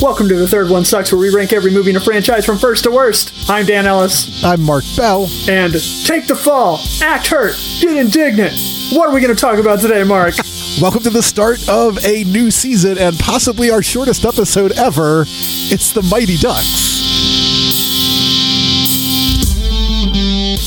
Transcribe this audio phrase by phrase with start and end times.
[0.00, 2.56] Welcome to the third one sucks, where we rank every movie in a franchise from
[2.56, 3.32] first to worst.
[3.50, 5.26] I'm Dan Ellis, I'm Mark Beall.
[5.48, 5.72] and
[6.06, 8.52] take the fall, act hurt, get indignant.
[8.92, 10.34] What are we going to talk about today, Mark?
[10.80, 15.24] Welcome to the start of a new season and possibly our shortest episode ever.
[15.26, 16.96] It's The Mighty Ducks.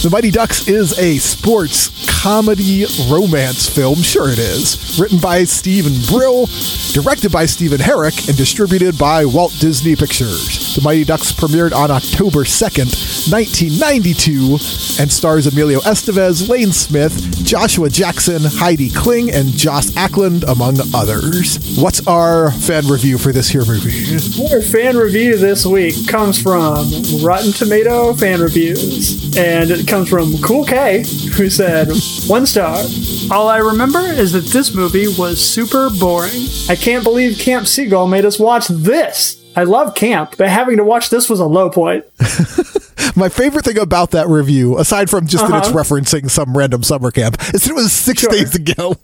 [0.03, 3.95] The Mighty Ducks is a sports comedy romance film.
[3.95, 4.99] Sure, it is.
[4.99, 6.45] Written by Steven Brill,
[6.93, 10.75] directed by Stephen Herek, and distributed by Walt Disney Pictures.
[10.75, 12.93] The Mighty Ducks premiered on October 2nd,
[13.33, 20.77] 1992, and stars Emilio Estevez, Lane Smith, Joshua Jackson, Heidi Kling, and Joss Ackland, among
[20.95, 21.77] others.
[21.77, 24.15] What's our fan review for this here movie?
[24.55, 26.89] Our fan review this week comes from
[27.21, 30.99] Rotten Tomato fan reviews, and it comes from Cool K,
[31.35, 31.89] who said,
[32.27, 32.85] one star.
[33.29, 36.47] All I remember is that this movie was super boring.
[36.69, 39.40] I can't believe Camp Seagull made us watch this.
[39.55, 42.05] I love camp, but having to watch this was a low point.
[43.15, 45.79] My favorite thing about that review, aside from just that it's Uh-huh.
[45.79, 48.29] referencing some random summer camp, is that it was six Sure.
[48.29, 48.95] days ago.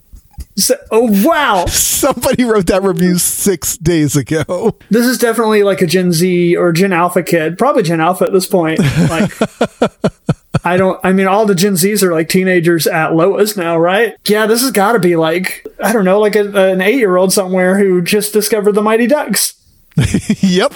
[0.56, 4.78] So, oh wow, Somebody wrote that review six days ago.
[4.90, 8.34] this is definitely like a Gen Z or Gen Alpha kid, probably Gen Alpha at
[8.34, 8.80] this point.
[9.10, 9.32] Like,
[10.64, 11.00] I don't.
[11.04, 14.16] I mean, all the Gen Zs are like teenagers at lowest now, right?
[14.28, 17.78] Yeah, this has got to be like I don't know, like a, an eight-year-old somewhere
[17.78, 19.54] who just discovered the Mighty Ducks.
[20.42, 20.74] yep.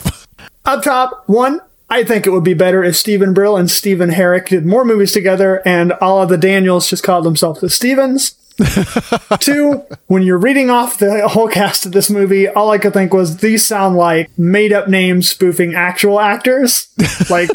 [0.65, 1.61] Up top, one.
[1.89, 5.11] I think it would be better if Steven Brill and Stephen Herek did more movies
[5.11, 8.35] together, and all of the Daniels just called themselves the Stevens.
[9.39, 13.13] Two, when you're reading off the whole cast of this movie, all I could think
[13.13, 16.87] was these sound like made up names spoofing actual actors.
[17.29, 17.49] Like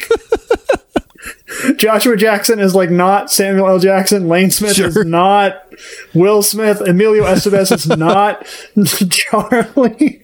[1.77, 3.79] Joshua Jackson is like not Samuel L.
[3.79, 4.27] Jackson.
[4.27, 5.63] Lane Smith is not
[6.13, 6.81] Will Smith.
[6.81, 8.45] Emilio Estevez is not
[9.09, 10.23] Charlie.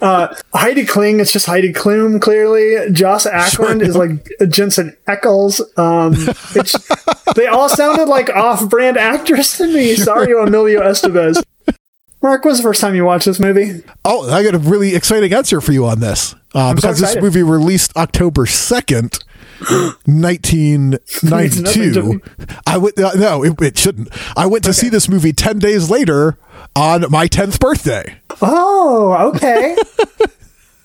[0.00, 2.92] Uh, Heidi Kling is just Heidi Klum, clearly.
[2.92, 5.60] Joss Ackland is like Jensen Ackles.
[5.78, 6.14] Um,
[6.54, 6.74] it's,
[7.34, 9.94] they all sounded like off brand actors to me.
[9.96, 11.42] Sorry, Emilio Estevez.
[12.20, 13.82] Mark, was the first time you watched this movie?
[14.04, 16.34] Oh, I got a really exciting answer for you on this.
[16.54, 19.27] Uh, so because this movie released October 2nd, Means nothing to
[19.60, 22.20] 1992.
[22.66, 24.08] I went, uh, no, it, it shouldn't.
[24.36, 26.38] I went to see this movie 10 days later
[26.76, 28.20] on my 10th birthday.
[28.40, 29.76] Oh, okay.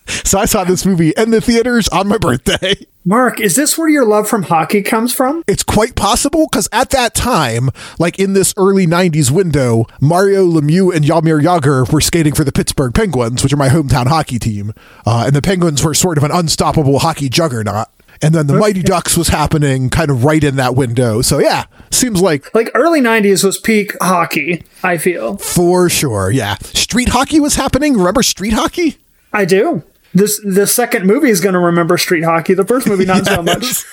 [0.06, 2.75] So I saw this movie in the theaters on my birthday.
[3.06, 5.44] Mark, is this where your love from hockey comes from?
[5.47, 7.69] It's quite possible because at that time,
[8.00, 12.51] like in this early 90s window, Mario Lemieux and Jaromir Jagr were skating for the
[12.51, 14.73] Pittsburgh Penguins, which are my hometown hockey team.
[15.06, 17.88] Uh, and the Penguins were sort of an unstoppable hockey juggernaut.
[18.23, 21.22] And then the Mighty Ducks was happening kind of right in that window.
[21.22, 25.38] So yeah, seems like Like early 90s was peak hockey, I feel.
[25.38, 26.31] for sure.
[26.31, 26.56] Yeah.
[26.62, 27.97] Street hockey was happening.
[27.97, 28.97] Remember street hockey?
[29.33, 29.83] I do.
[30.13, 32.53] This the second movie is going to remember street hockey.
[32.53, 33.83] The first movie not so much.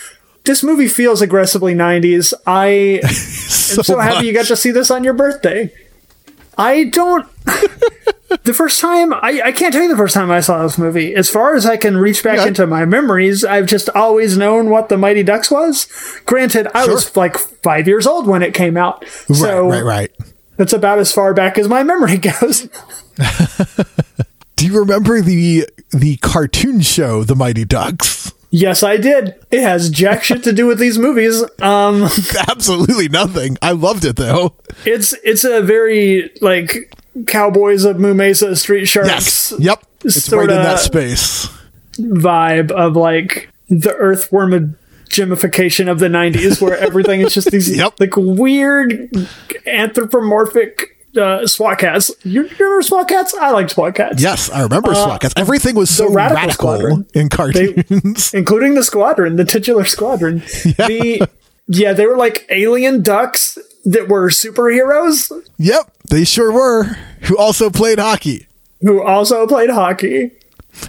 [0.44, 2.32] This movie feels aggressively 90s.
[2.46, 5.72] I am So, so happy you got to see this on your birthday.
[6.56, 7.26] I don't.
[8.44, 11.14] the first time, I, I can't tell you the first time I saw this movie.
[11.14, 12.46] As far as I can reach back Yeah.
[12.48, 15.86] into my memories, I've just always known what the Mighty Ducks was.
[16.26, 19.06] Granted, I was like five years old when it came out.
[19.08, 20.10] So right, right, right.
[20.56, 22.68] that's about as far back as my memory goes.
[24.56, 28.32] Do you remember the the cartoon show The Mighty Ducks?
[28.52, 29.36] Yes, I did.
[29.52, 31.42] It has jack shit to do with these movies.
[31.62, 32.08] Um,
[32.48, 33.56] Absolutely nothing.
[33.62, 34.54] I loved it though.
[34.84, 36.92] it's it's a very like
[37.26, 39.54] Cowboys of Moo Mesa Street Sharks Yes.
[39.58, 39.84] Yep.
[40.04, 41.48] It's right in that space.
[41.98, 44.76] vibe of like the earthworm
[45.08, 47.94] Jimification of the 90s where everything is just these Yep.
[47.98, 49.10] like weird
[49.66, 52.12] anthropomorphic uh, SWAT Kats.
[52.22, 53.34] You, remember SWAT Kats?
[53.34, 54.22] I like SWAT Kats.
[54.22, 55.34] Yes, I remember SWAT Kats.
[55.36, 57.06] Everything was so Uh, Radical radical, Squadron.
[57.14, 58.32] in cartoons.
[58.34, 60.38] including the squadron, the titular squadron.
[60.38, 61.28] The
[61.66, 66.96] yeah, they were like alien ducks that were superheroes yep, they sure were.
[67.22, 68.46] Who also played hockey.
[68.80, 70.32] who also played hockey.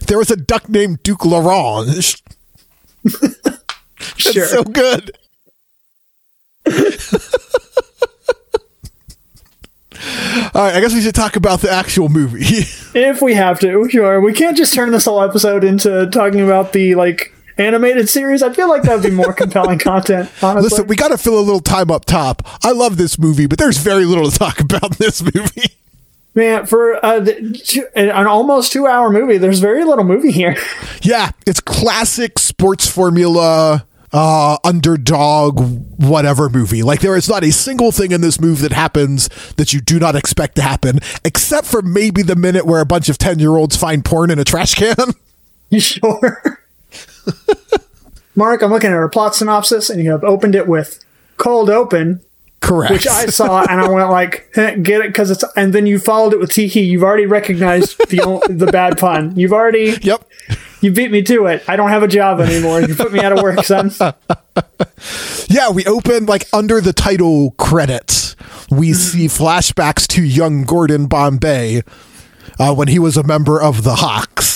[0.07, 2.21] There was a duck named Duke L'Orange.
[4.17, 4.45] Sure.
[4.47, 5.11] So good.
[10.53, 12.41] All right, I guess we should talk about the actual movie.
[12.95, 14.19] if we have to, sure.
[14.19, 17.31] We can't just turn this whole episode into talking about the like
[17.61, 18.43] animated series.
[18.43, 20.69] I feel like that would be more compelling content, honestly.
[20.69, 22.41] Listen, we got to fill a little time up top.
[22.63, 25.67] I love this movie, but there's very little to talk about in this movie.
[26.33, 27.19] Man, for uh,
[27.63, 30.55] two- an almost two-hour movie, there's very little movie here.
[31.03, 35.59] Yeah, it's classic sports formula uh, underdog,
[35.97, 36.83] whatever movie.
[36.83, 39.97] Like there is not a single thing in this movie that happens that you do
[39.97, 43.55] not expect to happen, except for maybe the minute where a bunch of 10 year
[43.55, 44.95] olds find porn in a trash can.
[45.69, 46.60] You sure?
[48.35, 51.03] Mark, I'm looking at our plot synopsis, and you have opened it with
[51.37, 52.21] cold open,
[52.61, 52.91] Correct.
[52.91, 55.99] which I saw, and I went like, "Eh, "Get it?" Because it's, and then you
[55.99, 56.81] followed it with tiki.
[56.81, 59.35] You've already recognized the the bad pun.
[59.35, 60.25] You've already yep.
[60.79, 61.63] you beat me to it.
[61.67, 62.81] I don't have a job anymore.
[62.81, 63.91] You put me out of work, son.
[65.47, 68.37] Yeah, we open like under the title credits.
[68.69, 71.83] We see flashbacks to young Gordon Bombay
[72.57, 74.50] uh, when he was a member of the Hawks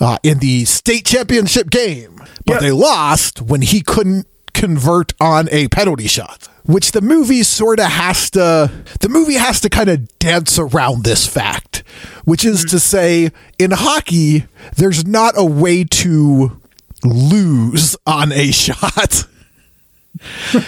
[0.00, 2.16] uh, in the state championship game.
[2.44, 2.60] But Yep.
[2.60, 6.48] they lost when he couldn't convert on a penalty shot.
[6.64, 11.04] Which the movie sort of has to, the movie has to kind of dance around
[11.04, 11.84] this fact,
[12.24, 14.46] which is to say, in hockey,
[14.76, 16.60] there's not a way to
[17.04, 19.26] lose on a shot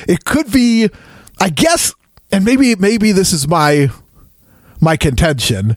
[0.07, 0.89] it could be
[1.41, 1.95] i guess
[2.31, 3.89] and maybe maybe this is my
[4.81, 5.75] my contention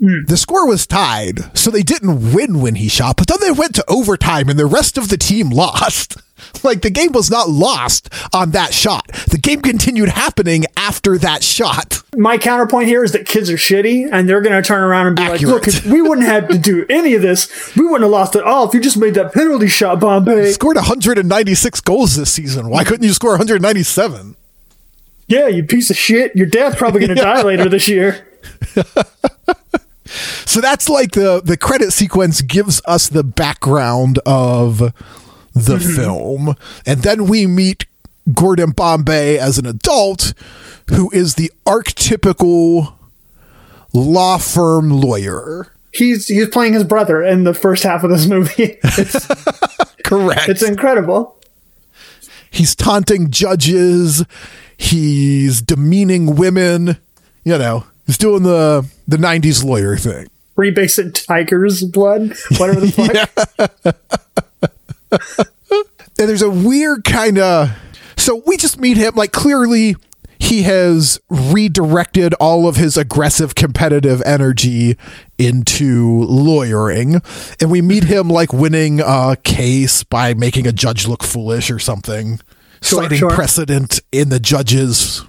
[0.00, 0.26] Mm.
[0.26, 3.74] the score was tied so they didn't win when he shot but then they went
[3.76, 6.16] to overtime and the rest of the team lost
[6.62, 11.42] like the game was not lost on that shot the game continued happening after that
[11.42, 15.06] shot My counterpoint here is that kids are shitty, and they're going to turn around
[15.08, 15.66] and be Accurate.
[15.66, 17.74] like, "Look, we wouldn't have to do any of this.
[17.76, 20.76] We wouldn't have lost at all if you just made that penalty shot, Bombay." scored
[20.76, 24.36] 196 goals this season why couldn't you score 197
[25.26, 26.34] Yeah, you piece of shit.
[26.36, 28.26] Your dad's probably going to die later this year.
[30.44, 34.92] So that's like the the credit sequence gives us the background of the
[35.76, 35.96] mm-hmm.
[35.96, 36.54] film,
[36.84, 37.86] and then we meet
[38.32, 40.34] Gordon Bombay as an adult,
[40.88, 42.94] who is the archetypical
[43.92, 45.72] law firm lawyer.
[45.92, 48.78] He's he's playing his brother in the first half of this movie.
[48.84, 49.26] It's,
[50.04, 50.48] Correct.
[50.48, 51.36] it's incredible.
[52.50, 54.24] he's taunting judges.
[54.76, 56.98] He's demeaning women.
[57.44, 60.26] You know, he's doing the the '90s lawyer thing.
[60.56, 63.28] Rebase it tiger's blood, whatever the
[65.10, 65.46] fuck.
[66.18, 67.76] and there's a weird kind of
[68.16, 69.96] so we just meet him like clearly
[70.38, 74.96] he has redirected all of his aggressive competitive energy
[75.38, 77.20] into lawyering
[77.60, 81.78] and we meet him like winning a case by making a judge look foolish or
[81.78, 82.40] something
[82.82, 83.30] Sure, citing sure.
[83.30, 85.24] precedent in the judge's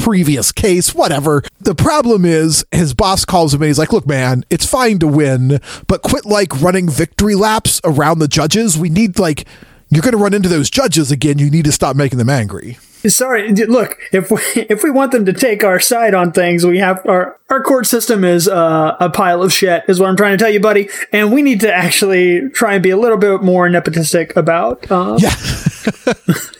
[0.00, 1.42] previous case, whatever.
[1.60, 5.06] The problem is his boss calls him and he's like, look, man, it's fine to
[5.06, 8.78] win, but quit like running victory laps around the judges.
[8.78, 9.46] We need like,
[9.90, 11.38] you're going to run into those judges again.
[11.38, 12.78] You need to stop making them angry.
[13.06, 16.78] Sorry, look, if we if we want them to take our side on things, we
[16.78, 20.36] have our our court system is uh, a pile of shit, is what I'm trying
[20.36, 20.88] to tell you, buddy.
[21.12, 25.16] And we need to actually try and be a little bit more nepotistic about uh,
[25.20, 25.32] Yeah.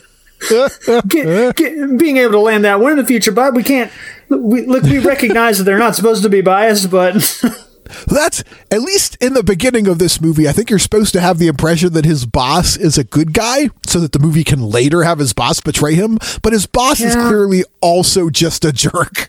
[1.08, 3.32] get, get, being able to land that one in the future.
[3.32, 3.90] But we can't.
[4.28, 7.14] We look, we recognize that they're not supposed to be biased, but
[8.06, 10.48] That's at least in the beginning of this movie.
[10.48, 13.70] I think you're supposed to have the impression that his boss is a good guy
[13.86, 16.18] so that the movie can later have his boss betray him.
[16.42, 19.28] But his boss is clearly also just a jerk.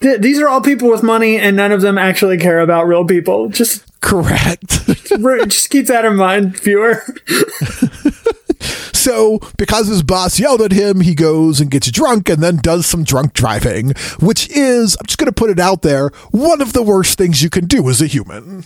[0.00, 3.04] th- these are all people with money, and none of them actually care about real
[3.04, 3.48] people.
[3.48, 4.88] Just Correct.
[5.18, 7.02] re- just keep that in mind, viewer.
[9.10, 12.86] So, because his boss yelled at him, he goes and gets drunk and then does
[12.86, 16.74] some drunk driving, which is, I'm just going to put it out there, one of
[16.74, 18.64] the worst things you can do as a human.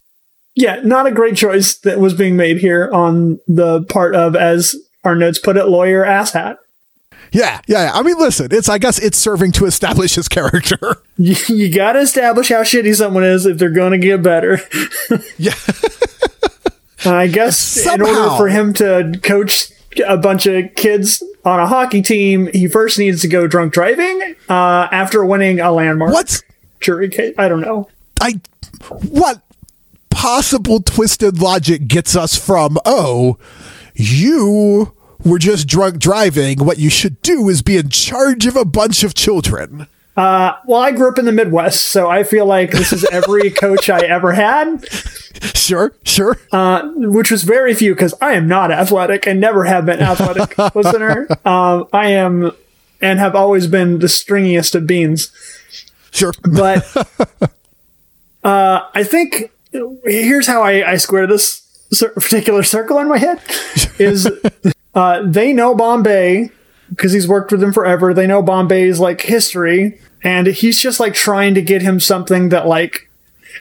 [0.54, 4.76] Yeah, not a great choice that was being made here on the part of, as
[5.02, 6.58] our notes put it, lawyer asshat.
[7.32, 7.92] Yeah, yeah, yeah.
[7.94, 10.98] I mean, listen, it's, I guess it's serving to establish his character.
[11.16, 14.58] You, you gotta establish how shitty someone is if they're gonna get better.
[15.38, 15.54] yeah.
[17.06, 22.02] I guess in order for him to coach a bunch of kids on a hockey
[22.02, 26.42] team, he first needs to go drunk driving uh, after winning a landmark What?
[26.80, 27.34] jury case.
[27.38, 27.88] I don't know.
[28.20, 28.40] I,
[29.10, 29.42] what
[30.10, 33.38] possible twisted logic gets us from, oh,
[33.94, 34.92] you
[35.24, 36.64] were just drunk driving.
[36.64, 39.86] What you should do is be in charge of a bunch of children.
[40.16, 43.90] Well, I grew up in the Midwest, so I feel like this is every coach
[43.90, 44.86] I ever had.
[45.54, 46.38] Sure, sure.
[46.96, 51.26] which was very few because I am not athletic and never have been athletic, listener.
[51.44, 52.52] Um, I am
[53.04, 55.30] and have always been the stringiest of beans.
[56.10, 56.32] Sure.
[56.42, 56.84] But
[58.44, 59.50] uh, I think
[60.04, 61.60] here's how I, I square this
[62.14, 63.40] particular circle in my head
[63.98, 64.30] is
[64.94, 66.50] uh, they know Bombay
[66.94, 68.14] because he's worked with them forever.
[68.14, 72.66] They know Bombay's like history, and he's just like trying to get him something that
[72.66, 73.08] like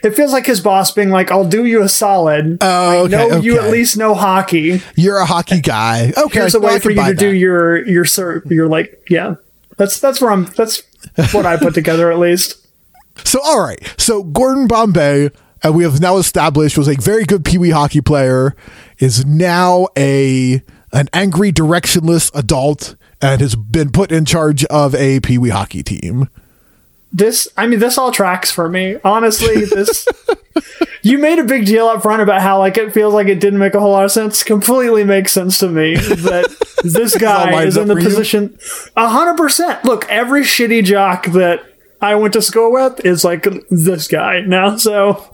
[0.02, 2.58] it feels like his boss being like, "I'll do you a solid.
[2.60, 4.82] Oh, okay, I know you at least know hockey.
[4.96, 6.12] You're a hockey guy.
[6.24, 9.36] Okay, Here's a way for you to do your your your You're like yeah.
[9.76, 10.44] That's that's where I'm.
[10.56, 10.82] That's
[11.32, 12.64] what I put together at least.
[13.24, 13.78] So, all right.
[13.98, 15.30] So, Gordon Bombay,
[15.64, 18.56] uh, we have now established, was a very good Pee Wee hockey player,
[18.98, 20.62] is now a
[20.92, 25.82] an angry, directionless adult, and has been put in charge of a Pee Wee hockey
[25.82, 26.28] team.
[27.10, 28.98] This, I mean, this all tracks for me.
[29.02, 30.06] Honestly, this.
[31.02, 33.60] you made a big deal up front about how like it feels like it didn't
[33.60, 34.42] make a whole lot of sense.
[34.42, 36.54] Completely makes sense to me that
[36.84, 38.58] this guy is in the position.
[38.96, 39.84] Hundred percent.
[39.84, 41.64] Look, every shitty jock that
[42.02, 44.76] I went to school with is like this guy now.
[44.76, 45.24] So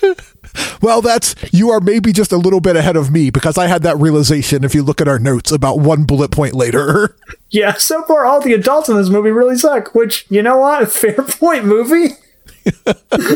[0.80, 3.82] Well, that's you are maybe just a little bit ahead of me because I had
[3.82, 4.64] that realization.
[4.64, 7.16] If you look at our notes, about one bullet point later.
[7.50, 9.94] yeah, so far all the adults in this movie really suck.
[9.94, 10.90] Which you know what?
[10.92, 12.14] Fair point, movie.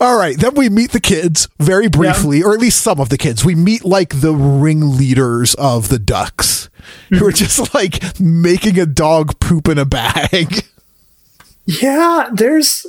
[0.00, 3.18] All right, then we meet the kids very briefly, or at least some of the
[3.18, 3.44] kids.
[3.44, 6.70] We meet like the ringleaders of the ducks,
[7.08, 7.36] who are hmm.
[7.36, 10.64] just like making a dog poop in a bag.
[11.66, 12.86] Yeah, there's.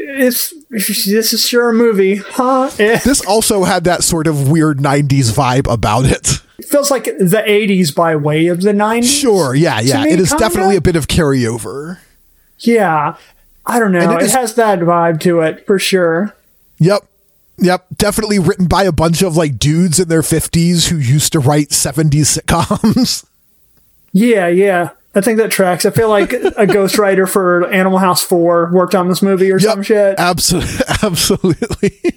[0.00, 2.70] It's this is sure a movie, huh?
[2.76, 6.40] This also had that sort of weird 90s vibe about it.
[6.58, 9.20] It feels like the 80s by way of the 90s.
[9.20, 10.04] Sure, yeah, yeah.
[10.04, 10.44] me, It is kinda.
[10.44, 11.98] definitely a bit of carryover.
[12.60, 13.16] Yeah.
[13.64, 14.12] I don't know.
[14.12, 16.34] It It, is- has that vibe to it for sure.
[16.78, 17.04] Yep.
[17.60, 21.40] Yep, definitely written by a bunch of like dudes in their 50s who used to
[21.40, 23.24] write 70s sitcoms.
[24.12, 24.90] Yeah, yeah.
[25.14, 25.84] I think that tracks.
[25.86, 29.82] I feel like a ghostwriter for Animal House 4 worked on this movie or some
[29.82, 30.14] shit.
[30.18, 30.84] Absolutely.
[31.02, 32.00] Absolutely.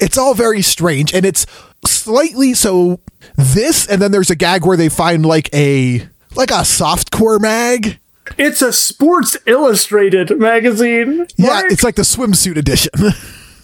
[0.00, 1.46] it's all very strange and it's
[1.84, 3.00] slightly so
[3.36, 7.98] this and then there's a gag where they find like a like a softcore mag.
[8.38, 11.26] It's a Sports Illustrated magazine.
[11.36, 12.90] Yeah, it's like the swimsuit edition.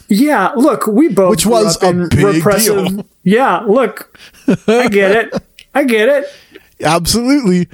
[0.09, 0.52] yeah.
[0.54, 2.88] Look, we both Which was a big repressive.
[2.88, 3.07] deal.
[3.25, 4.16] Yeah, look,
[4.69, 5.42] I get it.
[5.75, 6.26] I get it.
[6.82, 7.68] Absolutely.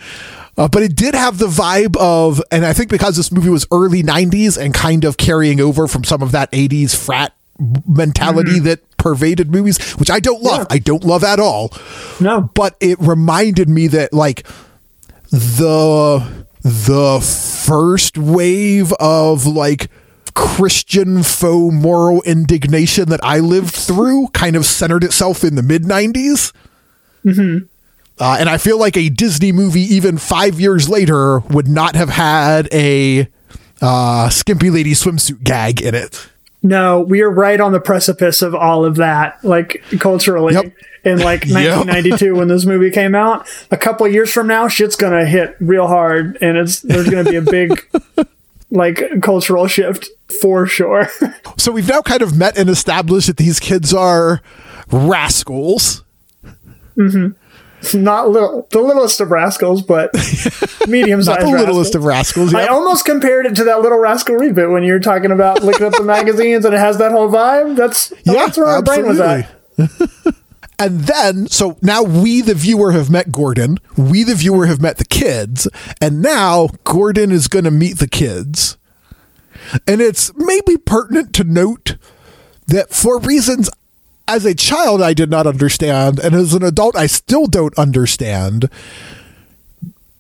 [0.57, 3.67] Uh, but it did have the vibe of, and I think because this movie was
[3.71, 7.33] early 90s and kind of carrying over from some of that 80s frat
[7.87, 10.63] mentality that pervaded movies, which I don't love.
[10.63, 10.73] Mm-hmm.
[10.73, 10.77] Yeah.
[10.77, 11.73] I don't love at all.
[12.21, 12.51] No.
[12.55, 14.47] But it reminded me that, like,
[15.31, 19.91] the the first wave of like
[20.35, 25.83] Christian faux moral indignation that I lived through kind of centered itself in the mid
[25.83, 26.53] 90s.
[28.21, 32.09] Uh, and I feel like a Disney movie, even five years later, would not have
[32.09, 33.29] had a
[33.81, 36.29] uh, skimpy lady swimsuit gag in it.
[36.63, 40.55] No, we are right on the precipice of all of that, like culturally.
[40.55, 40.73] Yep.
[41.05, 44.97] In like 1992, when this movie came out, a couple of years from now, shit's
[44.97, 47.89] gonna hit real hard, and it's there's gonna be a big,
[48.71, 50.09] like, cultural shift
[50.41, 51.09] for sure.
[51.57, 54.41] So we've now kind of met and established that these kids are
[54.93, 56.05] rascals.
[57.95, 60.13] Not little, the littlest of rascals, but
[60.89, 61.47] medium sized.
[61.47, 62.55] the littlest of rascals.
[62.55, 65.93] I almost compared it to that Little Rascal reboot when you're talking about looking up
[65.93, 67.77] the magazines and it has that whole vibe.
[67.77, 69.49] That's yeah, that's where my brain was at.
[70.79, 73.79] and then, so now we, the viewer, have met Gordon.
[73.97, 75.69] We, the viewer, have met the kids.
[76.01, 78.77] And now Gordon is going to meet the kids.
[79.87, 81.97] And it's maybe pertinent to note
[82.67, 83.71] that for reasons
[84.29, 88.69] as a child I did not understand, and as an adult I still don't understand,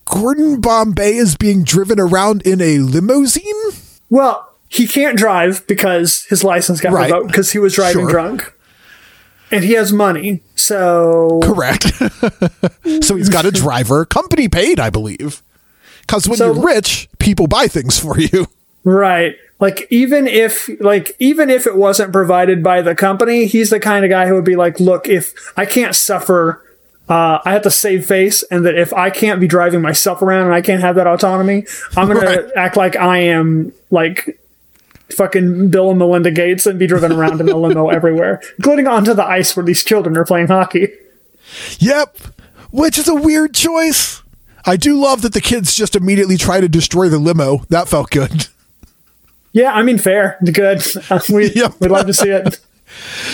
[0.07, 3.45] Gordon Bombay is being driven around in a limousine.
[4.11, 7.11] Well, he can't drive because his license got Right.
[7.12, 8.11] revoked because he was driving Sure.
[8.11, 8.53] drunk.
[9.50, 10.43] And he has money.
[10.57, 11.85] So Correct.
[13.05, 15.43] so he's got a driver, company paid, I believe.
[16.03, 18.47] Because when So- you're rich, people buy things for you.
[18.85, 19.37] right.
[19.61, 24.05] Like even if like even if it wasn't provided by the company, he's the kind
[24.05, 26.62] of guy who would be like, "Look, if I can't suffer
[27.09, 30.45] uh, I have to save face, and that if I can't be driving myself around
[30.45, 31.65] and I can't have that autonomy,
[31.97, 32.45] I'm gonna Right.
[32.55, 34.38] act like I am like
[35.11, 39.15] fucking Bill and Melinda Gates and be driven around in a limo everywhere, including onto
[39.15, 40.88] the ice where these children are playing hockey.
[41.79, 42.19] Yep.
[42.71, 44.23] Which is a weird choice.
[44.67, 47.65] I do love that the kids just immediately try to destroy the limo.
[47.71, 48.49] That felt good.
[49.59, 50.85] Yeah, I mean, fair, good.
[51.29, 51.81] We Yep.
[51.81, 52.61] we'd love to see it.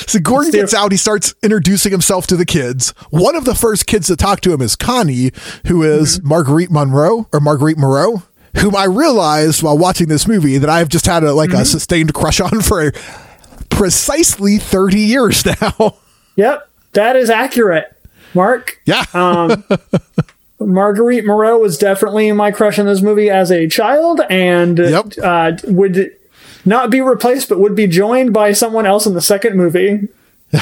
[0.08, 0.90] So Gordon gets out.
[0.90, 2.90] He starts introducing himself to the kids.
[3.10, 5.30] One of the first kids to talk to him is Connie,
[5.68, 6.28] who is mm-hmm.
[6.28, 8.24] Marguerite Monroe or Marguerite Moreau,
[8.58, 11.64] whom I realized while watching this movie that I've just had a like a mm-hmm.
[11.64, 12.90] sustained crush on for
[13.70, 15.98] precisely 30 years now.
[16.34, 17.96] Yep, that is accurate,
[18.34, 18.80] Mark.
[18.86, 19.04] yeah.
[19.14, 19.64] Um,
[20.60, 25.06] Marguerite Moreau was definitely my crush in this movie as a child, and Yep.
[25.22, 26.12] uh, would
[26.64, 30.08] not be replaced, but would be joined by someone else in the second movie.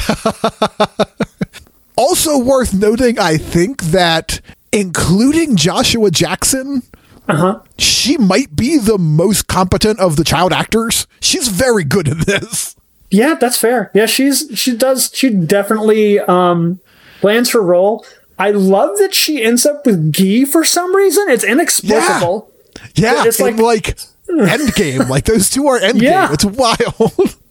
[1.95, 6.81] Also worth noting, I think that including Joshua Jackson,
[7.29, 7.59] Uh-huh.
[7.77, 11.05] she might be the most competent of the child actors.
[11.21, 12.75] She's very good at this.
[13.11, 13.91] Yeah, that's fair.
[13.93, 16.79] Yeah, she's she does she definitely um
[17.21, 18.03] lands her role.
[18.43, 21.29] I love that she ends up with Guy for some reason.
[21.29, 22.51] It's inexplicable.
[22.95, 23.97] Yeah, It's it's like- like,
[24.27, 25.07] Endgame.
[25.09, 26.01] like those two are Endgame.
[26.11, 26.33] Yeah.
[26.33, 27.37] It's wild.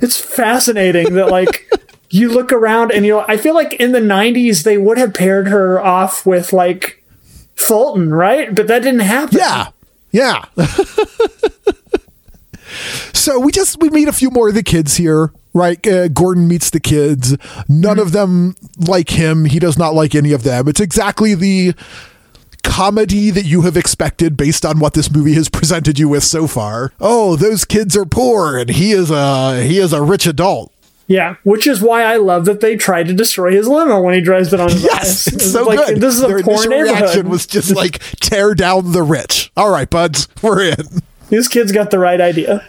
[0.00, 1.68] It's fascinating that like
[2.08, 5.12] you look around and you know I feel like in the 90s they would have
[5.12, 7.02] paired her off with like
[7.56, 8.54] Fulton, right?
[8.54, 9.38] But that didn't happen.
[9.38, 9.68] yeah,
[10.12, 10.44] yeah.
[13.12, 15.32] so we just we meet a few more of the kids here.
[15.52, 17.36] Right, uh, Gordon meets the kids.
[17.68, 19.46] None of them like him.
[19.46, 20.68] He does not like any of them.
[20.68, 21.74] It's exactly the
[22.62, 26.46] comedy that you have expected based on what this movie has presented you with so
[26.46, 26.92] far.
[27.00, 30.72] Oh, those kids are poor and he is a he is a rich adult.
[31.08, 34.20] Yeah, which is why I love that they tried to destroy his limo when he
[34.20, 35.34] drives it on his Yes, eyes.
[35.34, 36.00] it's so like, good.
[36.00, 37.00] This is a Their poor initial neighborhood.
[37.02, 39.50] reaction was just like tear down the rich.
[39.56, 40.76] All right, buds, we're in.
[41.28, 42.64] These kids got the right idea.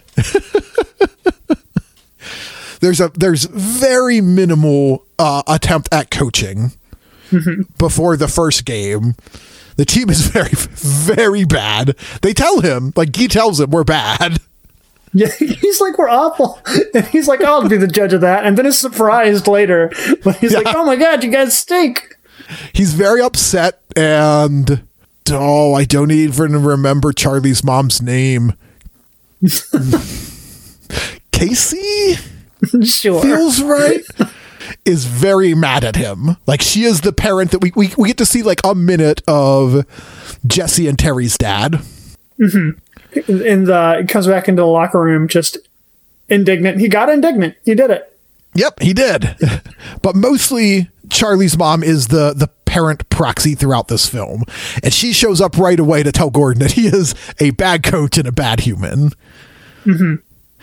[2.82, 6.72] There's a there's very minimal uh, attempt at coaching
[7.78, 9.16] before the first game.
[9.78, 11.96] The team is very very bad.
[12.22, 14.40] They tell him like he tells him we're bad.
[15.14, 16.62] Yeah, he's like, we're awful.
[16.96, 18.46] And he's like, I'll be the judge of that.
[18.46, 19.92] And then is surprised later.
[20.24, 22.16] But he's like, oh my God, you guys stink.
[22.72, 24.84] He's very upset and
[25.30, 28.54] oh, I don't even remember Charlie's mom's name.
[31.34, 32.16] Casey
[32.84, 33.22] Sure.
[33.22, 34.01] feels right.
[34.86, 36.38] Is very mad at him.
[36.48, 39.22] Like she is the parent that we, we we get to see like a minute
[39.27, 39.86] of
[40.46, 41.82] Jesse and Terry's dad.
[42.39, 45.58] and uh, he comes back into the locker room just
[46.30, 46.80] indignant.
[46.80, 47.56] He got indignant.
[47.65, 48.18] He did it.
[48.53, 49.36] Yep, he did.
[50.01, 54.44] but mostly Charlie's mom is the the parent proxy throughout this film.
[54.84, 58.18] And she shows up right away to tell Gordon that he is a bad coach
[58.18, 59.12] and a bad human.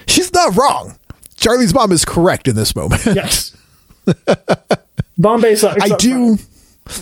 [0.07, 0.99] She's not wrong.
[1.39, 3.05] Charlie's mom is correct in this moment.
[3.15, 3.55] Yes.
[5.19, 5.83] Bombay sucks.
[5.83, 6.39] I do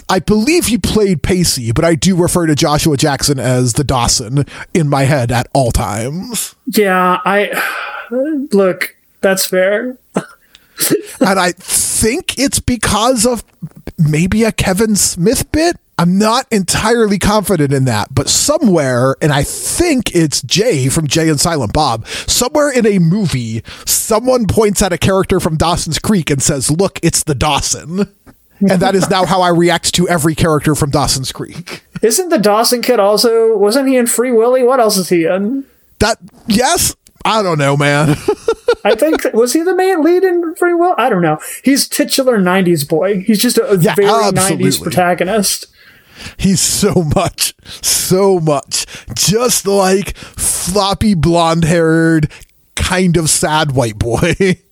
[0.09, 4.45] I believe he played Pacey, but I do refer to Joshua Jackson as the Dawson
[4.75, 6.55] in my head at all times.
[6.67, 7.51] Yeah, I
[8.11, 8.97] look.
[9.21, 9.97] That's fair.
[10.15, 13.45] and I think it's because of
[13.99, 15.77] maybe a Kevin Smith bit.
[15.99, 21.29] I'm not entirely confident in that, but somewhere, and I think it's Jay from Jay
[21.31, 26.29] and Silent Bob, somewhere in a movie, someone points at a character from Dawson's Creek
[26.31, 28.13] and says, Look, it's the Dawson.
[28.61, 31.85] And that is now how I react to every character from Dawson's Creek.
[32.03, 33.57] Isn't the Dawson kid also?
[33.57, 34.63] Wasn't he in Free Willy?
[34.63, 35.65] What else is he in?
[35.99, 38.11] That, yes, I don't know, man.
[38.85, 40.95] I think was he the main lead in Free Will?
[40.97, 41.39] I don't know.
[41.65, 43.21] He's titular '90s boy.
[43.21, 45.67] He's just a Yeah, very '90s protagonist.
[46.37, 52.31] He's so much, so much, just like floppy blonde haired,
[52.75, 54.35] kind of sad white boy.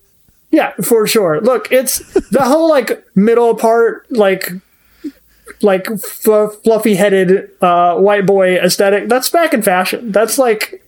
[0.55, 1.41] Yeah, for sure.
[1.41, 1.99] Look, it's
[2.31, 4.53] the whole like middle part, like
[5.63, 9.09] like f- fluffy headed uh, white boy aesthetic.
[9.09, 10.13] That's back in fashion.
[10.13, 10.81] That's like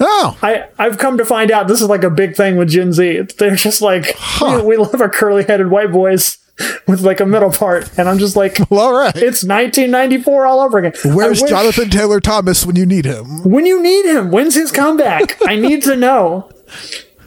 [0.00, 2.92] oh, I I've come to find out this is like a big thing with Gen
[2.92, 3.22] Z.
[3.38, 6.36] They're just like we, we love our curly headed white boys
[6.88, 8.58] with like a middle part, and I'm just like.
[8.70, 9.14] well, all right.
[9.16, 10.92] It's 1994 all over again.
[11.14, 13.42] Where's wish- Jonathan Taylor Thomas when you need him?
[13.44, 15.36] When you need him, when's his comeback?
[15.46, 16.50] I need to know.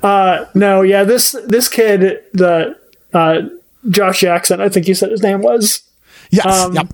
[0.02, 2.74] Uh, no, yeah, this this kid, the
[3.13, 3.42] uh,
[3.89, 5.82] Josh Jackson, I think you said his name was,
[6.32, 6.88] Yes, Um, yep.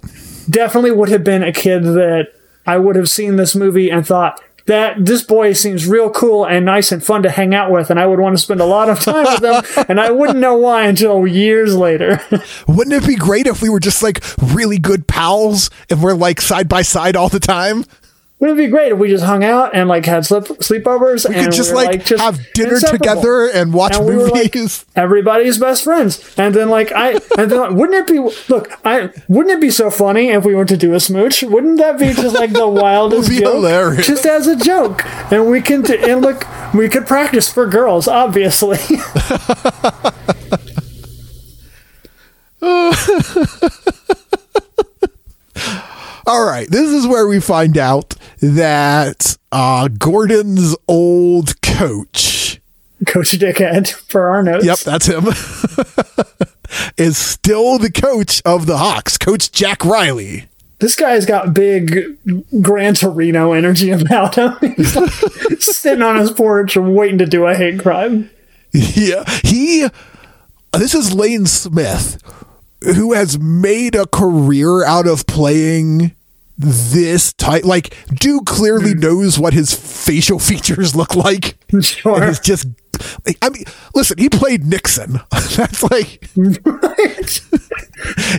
[0.49, 2.29] definitely would have been a kid that
[2.65, 6.65] I would have seen this movie and thought that this boy seems real cool and
[6.65, 8.89] nice and fun to hang out with, and I would want to spend a lot
[8.89, 12.21] of time with him, and I wouldn't know why until years later.
[12.67, 16.41] Wouldn't it be great if we were just like really good pals and we're like
[16.41, 17.85] side by side all the time?
[18.39, 21.35] Wouldn't it be great if we just hung out and like had sleep sleepovers We
[21.35, 24.27] and could just we were, like, just have dinner together and watch And we were,
[24.27, 24.85] like, movies.
[24.95, 26.37] everybody's best friends.
[26.37, 28.19] And then like I and then like, wouldn't it be
[28.53, 31.43] look, I wouldn't it be so funny if we were to do a smooch?
[31.43, 33.53] Wouldn't that be just like the wildest be joke?
[33.53, 34.05] hilarious.
[34.05, 35.05] Just as a joke.
[35.31, 38.79] And we can t- and look we could practice for girls, obviously.
[46.27, 52.59] All right, this is where we find out that uh, Gordon's old coach,
[53.05, 54.65] Coach Dickhead for our notes.
[54.65, 55.25] yep, that's him,
[56.97, 60.45] is still the coach of the Hawks, Coach Jack Riley.
[60.79, 62.17] this guy's got big
[62.61, 64.55] Gran Torino energy about him.
[64.77, 65.11] He's like
[65.61, 68.31] sitting on his porch waiting to do a hate crime.
[68.71, 69.87] Yeah, he.
[70.73, 72.21] This is Lane Smith,
[72.85, 76.13] who has made a career out of playing
[76.57, 77.65] this type.
[77.65, 78.99] Like, dude clearly Hmm.
[78.99, 81.57] knows what his facial features look like.
[81.81, 82.21] Sure.
[82.21, 82.67] And it's just.
[83.41, 84.17] I mean, listen.
[84.17, 85.19] He played Nixon.
[85.31, 86.29] That's like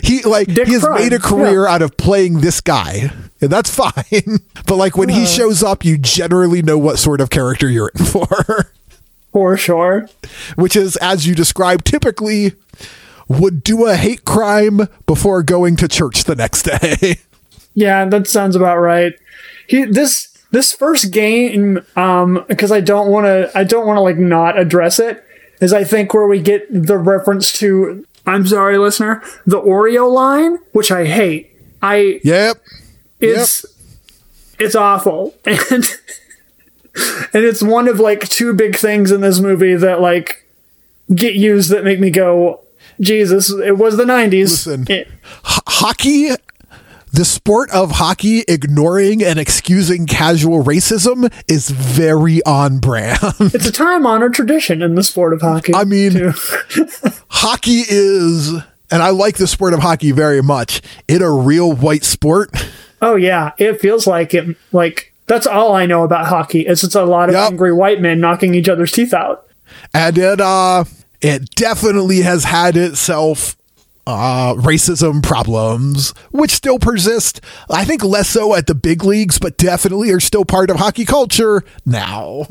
[0.03, 3.49] he like Dick he has Prime, made a career out of playing this guy, and
[3.51, 3.93] that's fine.
[4.65, 8.03] But like when he shows up, you generally know what sort of character you're in
[8.05, 8.71] for.
[9.31, 10.09] For sure.
[10.55, 12.53] which is, as you described, typically
[13.27, 17.19] would do a hate crime before going to church the next day.
[17.77, 19.13] Yeah, that sounds about right.
[19.67, 24.01] He this this first game, um, because I don't want to, I don't want to
[24.01, 25.23] like not address it,
[25.61, 28.03] is I think where we get the reference to.
[28.25, 31.51] I'm sorry, listener, the Oreo line, which I hate.
[31.79, 32.57] I yep.
[33.19, 33.63] it's
[34.57, 35.85] it's awful and
[37.31, 40.45] and it's one of like two big things in this movie that like
[41.13, 42.61] get used that make me go
[43.01, 44.81] jesus it was the 90s Listen.
[44.89, 46.29] It- H- hockey,
[47.13, 53.17] the sport of hockey, ignoring and excusing casual racism is very on brand.
[53.39, 56.13] it's a time-honored tradition in the sport of hockey I mean,
[57.29, 58.49] hockey is,
[58.91, 62.49] and I like the sport of hockey very much, it a real white sport.
[63.01, 66.95] oh yeah it feels like it like that's all i know about hockey is it's
[66.95, 67.51] a lot of Yep.
[67.51, 69.45] angry white men knocking each other's teeth out
[69.93, 70.83] and it uh
[71.21, 73.55] it definitely has had itself
[74.05, 77.41] uh racism problems which still persist.
[77.69, 81.03] I think less so at the big leagues but definitely are still part of hockey
[81.05, 82.45] culture now.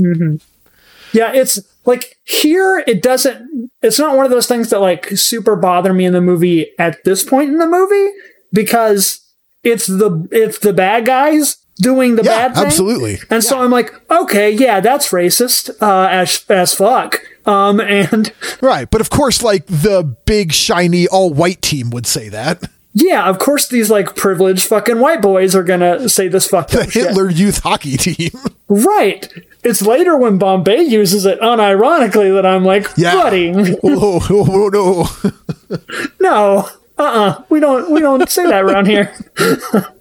[1.13, 5.57] Yeah, it's like here it doesn't it's not one of those things that like super
[5.57, 8.13] bother me in the movie at this point in the movie
[8.53, 9.21] because
[9.65, 12.67] it's the it's the bad guys doing the yeah bad thing.
[12.67, 17.21] absolutely And so I'm like, okay, yeah, that's racist uh as as fuck.
[17.45, 22.29] Um and right but of course like the big shiny all white team would say
[22.31, 26.47] that yeah, of course these like privileged fucking white boys are going to say this
[26.49, 27.09] fucked the up shit.
[27.09, 28.31] hitler youth hockey team
[28.69, 29.31] Right.
[29.63, 34.69] It's later when Bombay uses it unironically that I'm like, yeah buddy, oh, oh, oh
[34.71, 36.69] no No.
[36.99, 37.43] Uh-uh.
[37.51, 39.15] We don't we don't say that around here.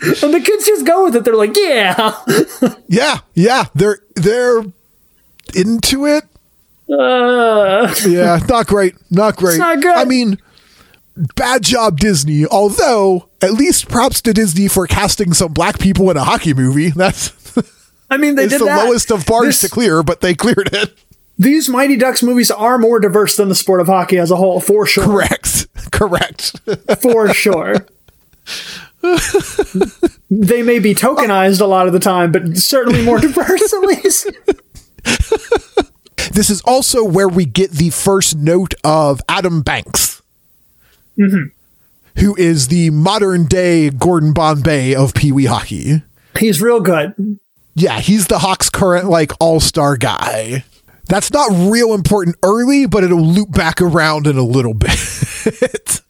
[0.22, 1.24] and the kids just go with it.
[1.24, 2.12] They're like, yeah.
[2.88, 4.62] yeah yeah they're they're
[5.54, 6.24] into it
[6.90, 8.94] Uh, Yeah, not great.
[9.10, 9.58] Not great.
[9.58, 9.94] not good.
[9.96, 10.38] I mean,
[11.34, 12.46] bad job, Disney.
[12.46, 16.90] Although, at least props to Disney for casting some black people in a hockey movie.
[16.96, 17.32] That's
[18.10, 18.84] I mean, they it's did the that.
[18.86, 20.94] lowest of bars This- to clear, but they cleared it.
[21.40, 24.58] These Mighty Ducks movies are more diverse than the sport of hockey as a whole,
[24.60, 25.04] for sure.
[25.04, 25.68] Correct.
[25.92, 26.58] Correct.
[27.00, 27.86] For sure.
[30.30, 34.30] They may be tokenized a lot of the time, but certainly more diverse at least.
[36.32, 40.22] this is also where we get the first note of Adam Banks,
[41.18, 41.48] mm-hmm.
[42.20, 46.02] who is the modern day Gordon Bombay of Pee Wee hockey.
[46.38, 47.38] He's real good.
[47.74, 50.64] Yeah, he's the Hawks' current like all star guy.
[51.08, 56.00] That's not real important early, but it'll loop back around in a little bit.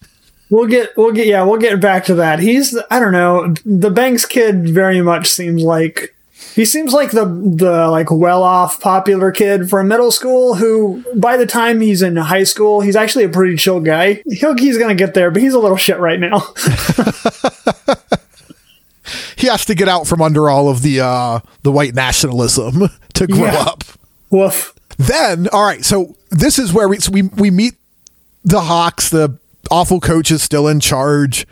[0.50, 2.38] We'll get, we'll get, yeah, we'll get back to that.
[2.38, 6.14] He's, I don't know, the Banks kid very much seems like
[6.54, 11.36] he seems like the the like well off popular kid from middle school who by
[11.36, 14.22] the time he's in high school he's actually a pretty chill guy.
[14.30, 16.38] He'll, he's gonna get there, but he's a little shit right now.
[19.36, 23.26] he has to get out from under all of the uh the white nationalism to
[23.26, 23.60] grow Yeah.
[23.60, 23.84] up.
[24.30, 24.74] Woof.
[24.96, 27.74] Then, all right, so this is where we so we we meet
[28.44, 29.10] the Hawks.
[29.10, 29.38] The
[29.70, 31.46] awful coach is still in charge.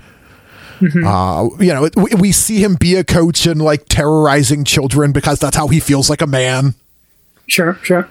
[0.83, 5.39] Uh, you know, we, we see him be a coach and like terrorizing children because
[5.39, 6.75] that's how he feels like a man.
[7.47, 8.09] Sure, sure.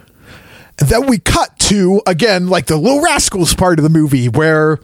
[0.80, 4.80] And then we cut to again like the Little Rascals part of the movie where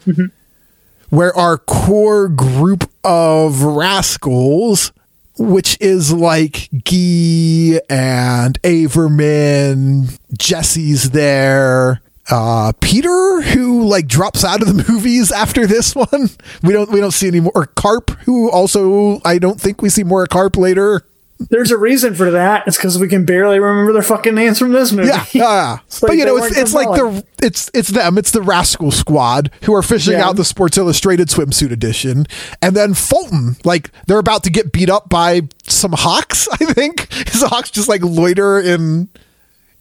[1.10, 4.92] where our core group of rascals,
[5.38, 12.02] which is like Gee and Averman, Jesse's there.
[12.32, 16.30] Uh, Peter, who like drops out of the movies after this one,
[16.63, 17.70] we don't we don't see any more.
[17.76, 21.04] Karp, who also I don't think we see more of Karp later.
[21.50, 22.67] There's a reason for that.
[22.67, 25.08] It's because we can barely remember their fucking names from this movie.
[25.08, 25.78] Yeah, yeah.
[26.02, 29.74] but you know, it's it's like the it's it's them, it's the Rascal Squad who
[29.74, 30.28] are fishing Yeah.
[30.28, 32.28] out the Sports Illustrated swimsuit edition,
[32.62, 36.48] and then Fulton, like they're about to get beat up by some hawks.
[36.54, 39.10] I think because the hawks just like loiter in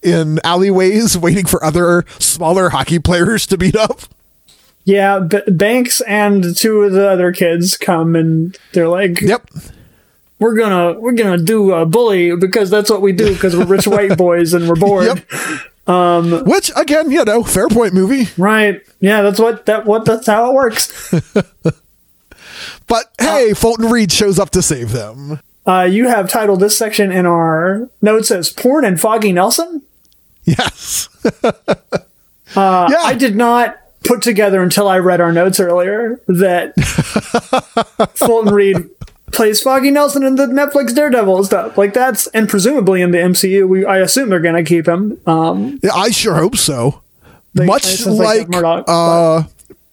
[0.02, 4.00] in alleyways waiting for other smaller hockey players to beat up.
[4.84, 9.50] Yeah, B- Banks and two of the other kids come and they're like, Yep.
[10.38, 13.86] "We're gonna we're gonna do a bully because that's what we do because we're rich
[13.86, 16.46] white boys and we're bored." Yep.
[16.46, 18.28] Which again, you know, fair point movie.
[18.38, 18.80] Right?
[19.00, 21.12] Yeah, that's what that what that's how it works.
[22.86, 25.38] But hey, Fulton Reed shows up to save them.
[25.64, 29.82] Uh, you have titled this section in our notes as "Porn and Foggy Nelson."
[30.44, 31.09] Yes.
[32.57, 33.03] Uh, yeah.
[33.05, 36.74] I did not put together until I read our notes earlier that
[38.16, 38.76] Fulton Reed
[39.31, 41.79] plays Foggy Nelson in the Netflix Daredevil stuff.
[41.79, 45.20] Like that's and presumably in the MCU, we I assume they're gonna keep him.
[45.29, 47.03] Um, Yeah, I sure hope so.
[47.55, 49.44] They- much like like, Murdock, uh,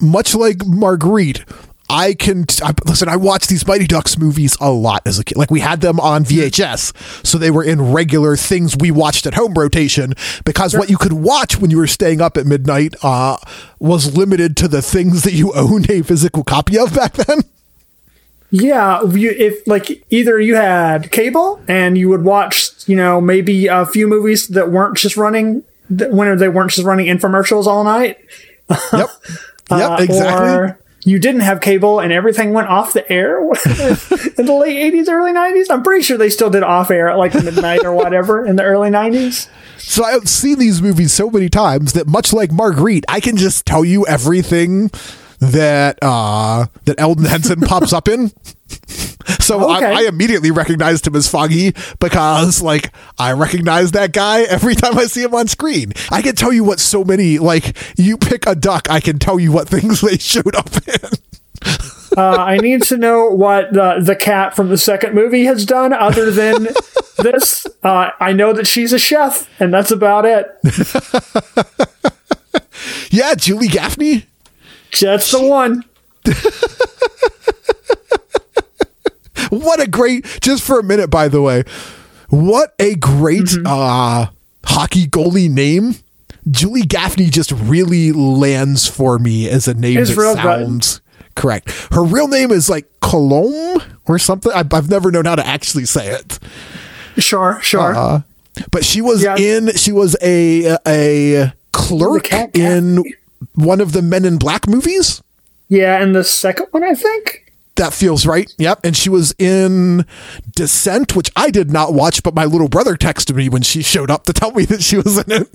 [0.01, 1.45] much like Marguerite,
[1.89, 3.07] I can t- I, listen.
[3.07, 5.37] I watched these Mighty Ducks movies a lot as a kid.
[5.37, 9.35] Like we had them on VHS, so they were in regular things we watched at
[9.35, 10.13] home rotation.
[10.43, 13.37] Because what you could watch when you were staying up at midnight uh,
[13.79, 17.39] was limited to the things that you owned a physical copy of back then.
[18.51, 23.67] yeah, you, if like either you had cable and you would watch, you know, maybe
[23.67, 28.17] a few movies that weren't just running when they weren't just running infomercials all night.
[28.91, 29.09] Yep.
[29.71, 29.89] Yep.
[29.89, 30.47] Uh, exactly.
[30.49, 35.07] Or you didn't have cable and everything went off the air in the late 80s,
[35.07, 35.67] early 90s.
[35.69, 38.63] I'm pretty sure they still did off air at like midnight or whatever in the
[38.63, 39.47] early 90s.
[39.77, 43.65] So I've seen these movies so many times that much like Marguerite, I can just
[43.65, 44.89] tell you everything
[45.39, 48.31] that uh that Elden Henson pops up in.
[49.39, 49.85] So Okay.
[49.85, 54.97] I, I immediately recognized him as Foggy because like I recognize that guy every time
[54.97, 55.93] I see him on screen.
[56.11, 59.39] I can tell you what so many like you pick a duck, I can tell
[59.39, 61.09] you what things they showed up in.
[62.15, 65.93] Uh, I need to know what the, the cat from the second movie has done
[65.93, 66.67] other than
[67.19, 67.67] this.
[67.83, 70.47] Uh, I know that she's a chef, and that's about it.
[73.09, 74.25] Yeah, Julie Gaffney.
[74.99, 75.83] That's the one.
[79.49, 81.63] What a great just for a minute by the way.
[82.29, 83.65] What a great Mm-hmm.
[83.65, 84.27] uh
[84.65, 85.95] hockey goalie name.
[86.49, 90.43] Julie Gaffney just really lands for me as a name It's that real good.
[90.43, 91.01] sounds
[91.35, 91.71] correct.
[91.91, 94.51] Her real name is like Colombe or something.
[94.53, 96.39] I've, I've never known how to actually say it.
[97.17, 97.95] Sure, sure.
[97.95, 98.21] Uh,
[98.71, 99.37] but she was Yeah.
[99.37, 99.71] in.
[99.77, 103.03] She was a a clerk cat in
[103.55, 105.21] one of the Men in Black movies.
[105.69, 107.43] yeah, and the second one, I think.
[107.75, 108.51] That feels right.
[108.57, 108.79] Yep.
[108.83, 110.03] And she was in
[110.55, 114.09] Descent, which I did not watch, but my little brother texted me when she showed
[114.09, 115.47] up to tell me that she was in it.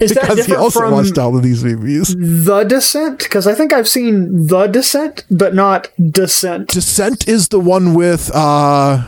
[0.00, 2.14] Is that because he also from watched all of these movies.
[2.16, 3.18] The Descent?
[3.18, 6.68] Because I think I've seen The Descent, but not Descent.
[6.68, 9.02] Descent is the one with uh,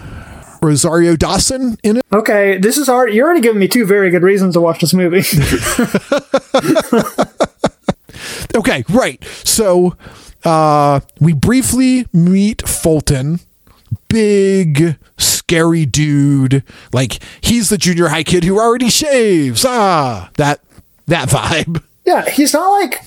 [0.62, 2.04] Rosario Dawson in it.
[2.12, 3.14] Okay, this is already.
[3.16, 5.22] You're already giving me two very good reasons to watch this movie.
[8.54, 9.22] Okay, right.
[9.44, 9.96] So
[10.44, 13.40] uh, we briefly meet Fulton.
[14.08, 16.62] Big, scary dude.
[16.92, 19.64] Like he's the junior high kid who already shaves.
[19.66, 20.60] Ah, that
[21.06, 21.82] that vibe.
[22.04, 23.00] yeah, he's not like.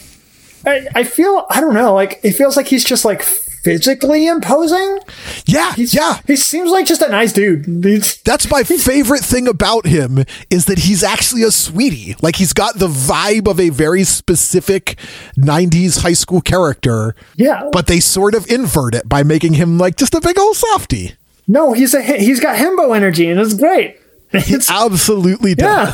[0.66, 1.46] I, I feel.
[1.50, 1.94] I don't know.
[1.94, 3.22] Like, it feels like he's just like
[3.66, 5.00] physically imposing.
[5.48, 6.20] Yeah, He's, yeah.
[6.28, 7.66] He seems like just a nice dude.
[7.84, 12.16] He's, That's my favorite thing about him is that he's actually a sweetie.
[12.22, 14.98] Like he's got the vibe of a very specific
[15.36, 17.16] 90s high school character.
[17.36, 17.68] Yeah.
[17.72, 21.16] But they sort of invert it by making him like just a big old softy.
[21.48, 22.02] no, he's a.
[22.02, 23.98] He's got himbo energy, and it's great.
[24.34, 25.92] It's, Absolutely Yeah.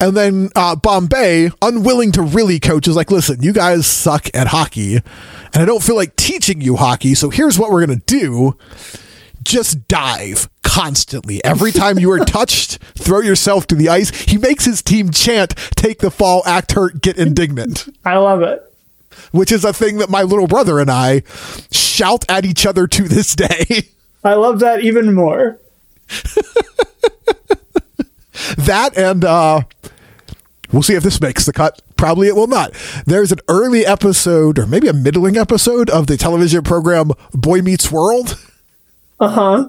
[0.00, 4.46] And then uh, Bombay, unwilling to really coach, is like, listen, you guys suck at
[4.48, 7.14] hockey, and I don't feel like teaching you hockey.
[7.14, 8.56] So here's what we're going to do
[9.42, 11.42] just dive constantly.
[11.44, 14.10] Every time you are touched, throw yourself to the ice.
[14.10, 18.62] He makes his team chant, take the fall, act hurt, get indignant, I love it.
[19.32, 21.22] which is a thing that my little brother and I
[21.72, 23.88] shout at each other to this day.
[24.22, 25.58] I love that even more.
[28.56, 29.60] that and uh
[30.72, 32.72] we'll see if this makes the cut probably it will not
[33.06, 37.90] there's an early episode or maybe a middling episode of the television program boy meets
[37.90, 38.38] world
[39.20, 39.68] Uh huh.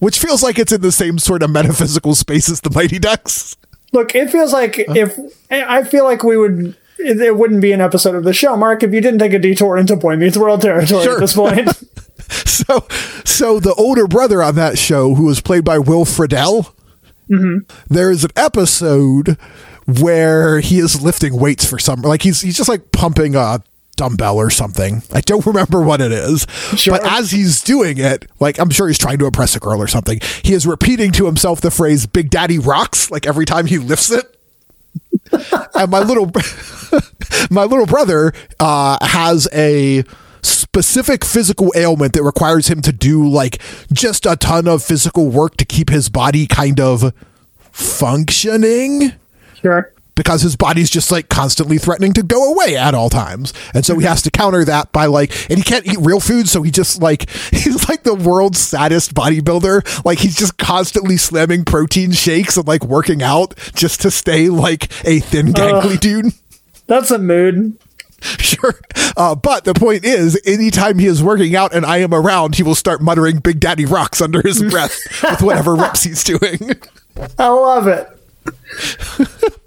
[0.00, 3.56] which feels like it's in the same sort of metaphysical space as the mighty ducks
[3.90, 5.18] Look, it feels like if
[5.50, 6.76] I feel like we would.
[6.98, 9.38] It it wouldn't be an episode of the show, Mark, if you didn't take a
[9.38, 11.14] detour into Boy Meets World territory Sure.
[11.14, 11.70] at this point.
[12.46, 12.86] so
[13.24, 16.74] so the older brother on that show who was played by will friedle
[17.88, 19.36] there's an episode
[19.86, 23.62] where he is lifting weights for some like he's he's just like pumping a
[23.96, 25.02] dumbbell or something.
[25.12, 26.98] I don't remember what it is Sure.
[26.98, 29.88] but as he's doing it like i'm sure he's trying to impress a girl or
[29.88, 33.78] something he is repeating to himself the phrase big daddy rocks like every time he
[33.78, 34.34] lifts it.
[35.74, 36.30] And my little
[37.50, 40.02] my little brother uh, has a
[40.68, 45.56] specific physical ailment that requires him to do like just a ton of physical work
[45.56, 47.12] to keep his body kind of
[47.72, 49.12] functioning
[49.62, 49.90] Sure.
[50.14, 53.54] because his body's just like constantly threatening to go away at all times.
[53.72, 54.08] And so he mm-hmm.
[54.08, 56.50] has to counter that by like, and he can't eat real food.
[56.50, 60.04] So he just like, he's like the world's saddest bodybuilder.
[60.04, 64.84] Like he's just constantly slamming protein shakes and like working out just to stay like
[65.06, 66.34] a thin, gangly dude.
[66.86, 67.78] That's a mood.
[68.38, 68.74] Sure.
[69.16, 72.62] Uh, but the point is, anytime he is working out and I am around, he
[72.62, 76.58] will start muttering Big Daddy Rocks under his breath with whatever reps he's doing.
[77.38, 78.08] I love it.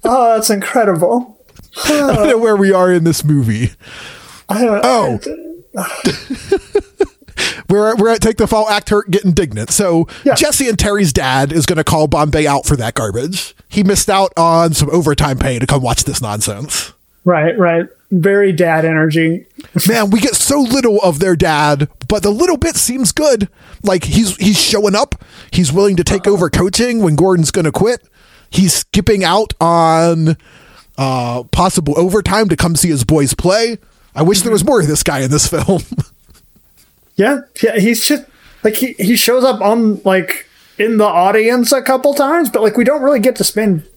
[0.03, 1.37] oh, that's incredible.
[1.85, 3.71] I don't know where we are in this movie.
[4.49, 5.19] I don't, Oh.
[7.69, 9.69] We're, at, we're at Take the Fall, Act Hurt, Get Indignant.
[9.71, 10.35] So Yeah.
[10.35, 13.55] Jesse and Terry's dad is going to call Bombay out for that garbage.
[13.69, 16.91] He missed out on some overtime pay to come watch this nonsense.
[17.23, 17.87] Right, right.
[18.09, 19.45] Very dad energy.
[19.87, 23.47] Man, we get so little of their dad, but the little bit seems good.
[23.83, 25.23] Like he's he's showing up.
[25.51, 28.05] He's willing to take over coaching when Gordon's going to quit.
[28.49, 30.35] He's skipping out on
[30.97, 33.77] uh, possible overtime to come see his boys play.
[34.13, 35.83] I wish there was more of this guy in this film.
[37.15, 37.79] Yeah, yeah.
[37.79, 38.25] He's just
[38.63, 42.75] like he he shows up on like in the audience a couple times, but like
[42.75, 43.87] we don't really get to spend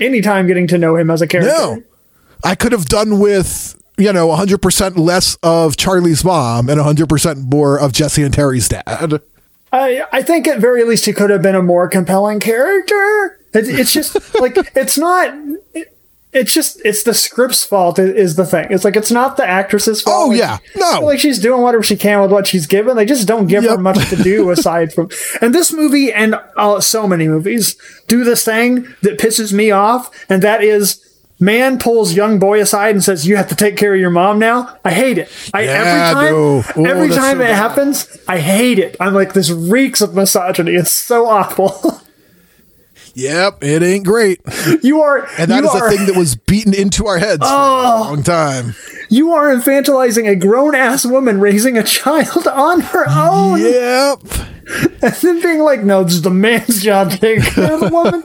[0.00, 1.50] any time getting to know him as a character.
[1.52, 1.82] No.
[2.42, 7.78] I could have done with, you know, 100% less of Charlie's mom and 100% more
[7.78, 9.20] of Jesse and Terry's dad.
[9.72, 13.40] I I think at very least he could have been a more compelling character.
[13.52, 15.34] It, it's just like it's not.
[15.74, 15.90] It,
[16.32, 18.66] it's just it's the script's fault is the thing.
[18.70, 20.16] It's like it's not the actress's fault.
[20.16, 20.58] Oh, Like, yeah.
[20.76, 21.00] No.
[21.04, 22.96] Like she's doing whatever she can with what she's given.
[22.96, 25.08] They just don't give her much to do aside from.
[25.40, 27.76] And this movie and uh, so many movies
[28.08, 31.00] do this thing that pisses me off, and that is.
[31.44, 34.38] Man pulls young boy aside and says, "You have to take care of your mom
[34.38, 35.28] now." I hate it.
[35.52, 36.64] I Yeah, every time, no.
[36.76, 37.56] Oh, every time so it bad.
[37.56, 38.96] happens, I hate it.
[38.98, 40.72] I'm like, this reeks of misogyny.
[40.74, 42.00] It's so awful.
[43.16, 44.40] Yep, it ain't great.
[44.82, 47.54] you are, And that is are, a thing that was beaten into our heads for
[47.54, 48.06] a oh.
[48.08, 48.74] long time.
[49.08, 54.18] you are infantilizing a grown ass woman raising a child on her own, Yep.
[55.02, 57.88] and then being like, "No, this is the man's job to take care of the
[57.88, 58.22] woman."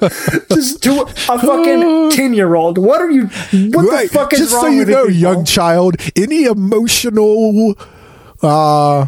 [0.49, 1.05] Just to a
[1.39, 2.77] fucking ten year old.
[2.77, 3.25] What are you?
[3.71, 4.09] What Right.
[4.09, 5.15] the fuck is Just wrong so you with know, people?
[5.19, 7.75] young child, any emotional
[8.41, 9.07] uh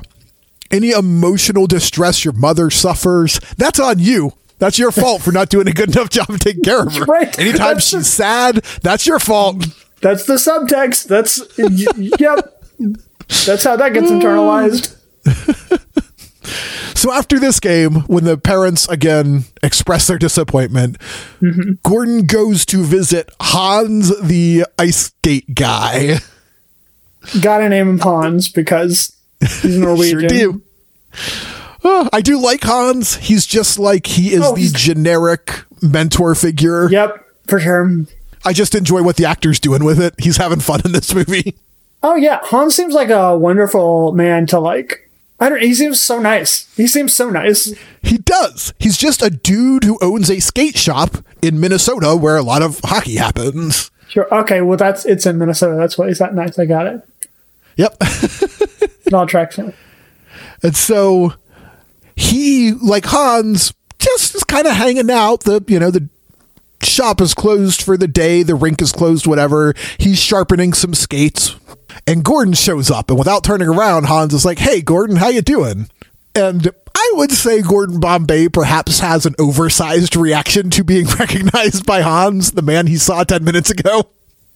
[0.71, 4.33] any emotional distress your mother suffers, that's on you.
[4.59, 7.05] That's your fault for not doing a good enough job of taking care of her.
[7.11, 7.37] Right.
[7.39, 9.65] Anytime That's she's sad, that's your fault.
[10.01, 11.07] That's the subtext.
[11.07, 12.63] That's y- yep.
[13.45, 14.97] That's how that gets internalized.
[16.95, 20.97] So after this game, when the parents again express their disappointment,
[21.41, 21.73] Mm-hmm.
[21.83, 26.17] Gordon goes to visit Hans the ice skate guy.
[27.41, 29.15] Gotta name him Hans because
[29.61, 30.19] he's Norwegian.
[30.21, 30.61] Sure do.
[31.83, 33.15] Uh, I do like Hans.
[33.17, 36.89] He's just like he is Oh, the generic mentor figure.
[36.89, 38.05] Yep, for sure.
[38.45, 40.15] I just enjoy what the actor's doing with it.
[40.19, 41.55] He's having fun in this movie.
[42.03, 45.09] Oh yeah, Hans seems like a wonderful man to like.
[45.41, 45.61] I don't.
[45.61, 46.73] He seems so nice.
[46.77, 47.73] He seems so nice.
[48.03, 48.73] He does.
[48.79, 52.79] He's just a dude who owns a skate shop in Minnesota where a lot of
[52.83, 53.89] hockey happens.
[54.07, 54.31] Sure.
[54.31, 54.61] Okay.
[54.61, 55.75] Well, that's it's in Minnesota.
[55.75, 56.59] That's why he's that nice.
[56.59, 57.01] I got it.
[57.75, 57.97] Yep.
[59.27, 59.73] Tracks in.
[60.63, 61.33] And so
[62.15, 65.41] he, like Hans, just is kind of hanging out.
[65.41, 66.07] The you know the
[66.83, 68.43] shop is closed for the day.
[68.43, 69.25] The rink is closed.
[69.25, 69.73] Whatever.
[69.97, 71.55] He's sharpening some skates,
[72.07, 73.09] and Gordon shows up.
[73.09, 75.89] And without turning around, Hans is like, "Hey, Gordon, how you doing?"
[76.35, 82.01] And I would say Gordon Bombay perhaps has an oversized reaction to being recognized by
[82.01, 84.07] Hans, the man he saw ten minutes ago.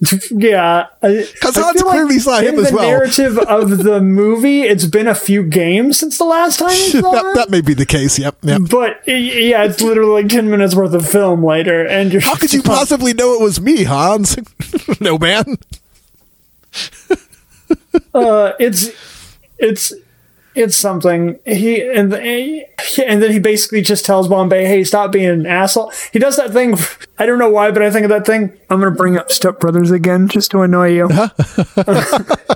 [0.29, 2.83] Yeah, Because Hans feel like clearly saw him as well.
[2.83, 6.67] in the narrative of the movie, it's been a few games since the last time
[6.69, 8.19] that, that may be the case.
[8.19, 8.35] Yep.
[8.43, 8.61] Yep.
[8.69, 12.51] But yeah, it's literally like ten minutes worth of film later, and you're How could
[12.51, 14.35] you possibly know it was me, Hans?
[14.99, 15.57] no, man.
[18.13, 18.89] Uh, it's
[19.57, 19.93] it's
[20.55, 21.37] it's something.
[21.45, 22.65] He and the,
[23.05, 26.51] and then he basically just tells Bombay, "Hey, stop being an asshole." He does that
[26.51, 26.77] thing.
[27.19, 28.53] I don't know why, but I think of that thing.
[28.69, 31.09] I'm gonna bring up Step Brothers again just to annoy you.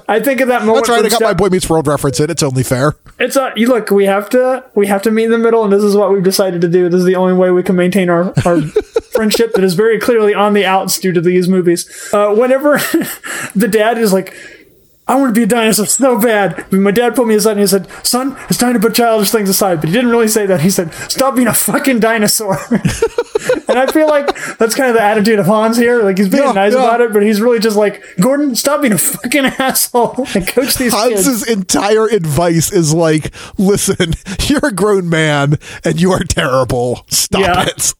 [0.07, 0.87] I think of that moment.
[0.87, 1.05] That's right.
[1.05, 2.29] I got my Boy Meets World reference in.
[2.29, 2.95] It's only fair.
[3.19, 3.91] It's a you look.
[3.91, 6.23] We have to we have to meet in the middle, and this is what we've
[6.23, 6.87] decided to do.
[6.87, 8.61] This is the only way we can maintain our our
[9.11, 12.09] friendship that is very clearly on the outs due to these movies.
[12.13, 12.77] Uh, whenever
[13.55, 14.33] the dad is like,
[15.09, 16.55] I want to be a dinosaur so bad.
[16.69, 19.31] But my dad put me aside and he said, Son, it's time to put childish
[19.31, 19.81] things aside.
[19.81, 20.61] But he didn't really say that.
[20.61, 22.57] He said, Stop being a fucking dinosaur.
[23.67, 26.03] and I feel like that's kind of the attitude of Hans here.
[26.03, 26.83] Like he's being Yeah, nice yeah.
[26.83, 30.75] about it, but he's really just like, Gordon, stop being a fucking asshole and coach
[30.75, 31.25] these kids.
[31.25, 34.13] Hans's entire advice is like, listen,
[34.47, 37.03] you're a grown man and you are terrible.
[37.09, 37.63] Stop Yeah.
[37.63, 37.93] it.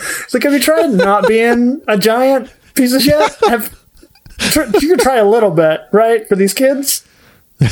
[0.00, 3.32] It's like, have you tried not being a giant piece of shit?
[3.48, 3.72] Have,
[4.40, 6.26] you could try a little bit, right?
[6.28, 7.06] For these kids?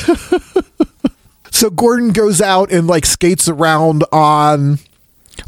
[1.53, 4.79] So Gordon goes out and like skates around on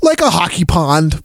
[0.03, 1.25] like a hockey pond,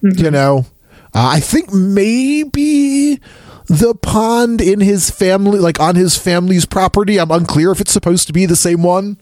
[0.00, 0.66] you know.
[1.14, 3.18] Uh, I think maybe
[3.66, 7.18] the pond in his family, like on his family's property.
[7.18, 9.16] I'm unclear if it's supposed to be the same one.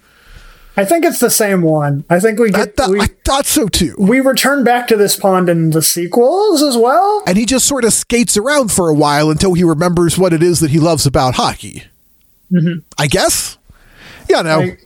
[0.81, 2.05] I think it's the same one.
[2.09, 3.95] I think we I, get, thought we, I thought so too.
[3.99, 7.23] we return back to this pond in the sequels as well.
[7.27, 10.43] And he just sort of skates around for a while until he remembers what it
[10.43, 11.85] is that he loves about hockey.
[12.51, 12.79] Mm-hmm.
[12.97, 13.59] I guess.
[14.29, 14.61] Yeah, no.
[14.61, 14.79] I-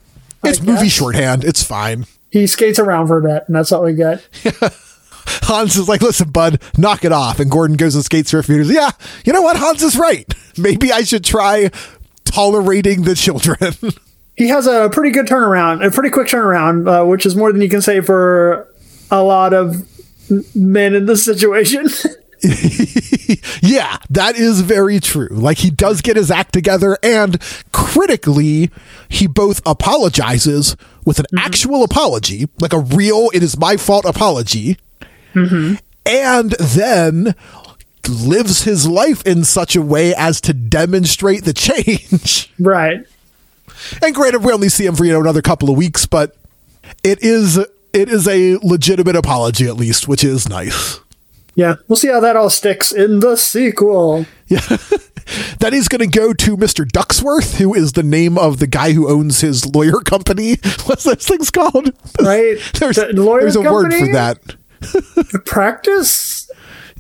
[0.43, 1.45] I it's movie shorthand.
[1.45, 2.07] It's fine.
[2.31, 4.29] He skates around for a bit, and that's all we get.
[5.45, 7.39] Hans is like, listen, bud, knock it off.
[7.39, 8.69] And Gordon goes and skates for a few years.
[8.71, 8.91] Yeah,
[9.25, 9.57] you know what?
[9.57, 10.27] Hans is right.
[10.59, 11.71] Maybe I should try
[12.25, 13.75] tolerating the children.
[14.37, 17.61] He has a pretty good turnaround, a pretty quick turnaround, uh, which is more than
[17.63, 18.69] you can say for
[19.11, 19.87] a lot of
[20.55, 21.89] men in this situation.
[23.63, 25.29] yeah, that is very true.
[25.31, 27.41] Like he does get his act together, and
[27.73, 28.71] critically,
[29.09, 34.79] he both apologizes with an actual apology, like a real "it is my fault" apology,
[36.05, 37.35] and then
[38.09, 42.53] lives his life in such a way as to demonstrate the change.
[42.59, 43.07] right.
[44.03, 46.37] And granted, we only see him for you know another couple of weeks, but
[47.03, 51.01] it is it is a legitimate apology at least, which is nice.
[51.55, 51.77] Yeah.
[51.87, 54.27] We'll see how that all sticks in the sequel.
[54.49, 54.77] Yeah.
[55.61, 56.85] then he's going to go to Mr.
[56.85, 60.57] Ducksworth, who is the name of the guy who owns his lawyer company.
[60.87, 61.93] What's those things called?
[62.21, 62.59] Right?
[62.75, 64.57] there's The lawyer there's a word for that.
[65.47, 66.51] Practice?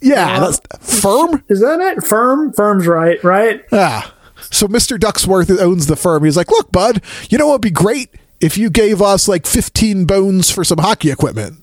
[0.00, 0.60] Yeah, that's
[1.00, 1.42] firm.
[1.48, 2.04] Is that it?
[2.04, 2.52] Firm?
[2.52, 3.64] Firm's right, right?
[3.72, 4.13] Ah.
[4.54, 4.98] So Mr.
[4.98, 6.24] Ducksworth owns the firm.
[6.24, 9.46] He's like, look, bud, you know what would be great if you gave us like
[9.46, 11.60] 15 bones for some hockey equipment.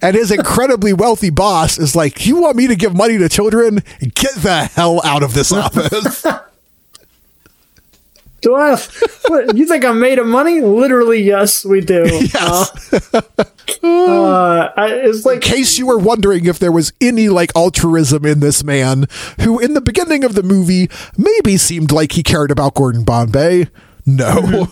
[0.00, 3.82] And his incredibly wealthy boss is like, you want me to give money to children?
[4.00, 6.24] Get the hell out of this office.
[8.44, 8.78] Do I?
[9.28, 10.60] What, you think I'm made of money?
[10.60, 12.04] Literally, yes, we do.
[12.34, 12.92] Yes.
[13.82, 18.26] Uh, uh, I, it's in case you were wondering if there was any like altruism
[18.26, 19.06] in this man,
[19.40, 23.68] who in the beginning of the movie maybe seemed like he cared about Gordon Bombay.
[24.04, 24.68] No.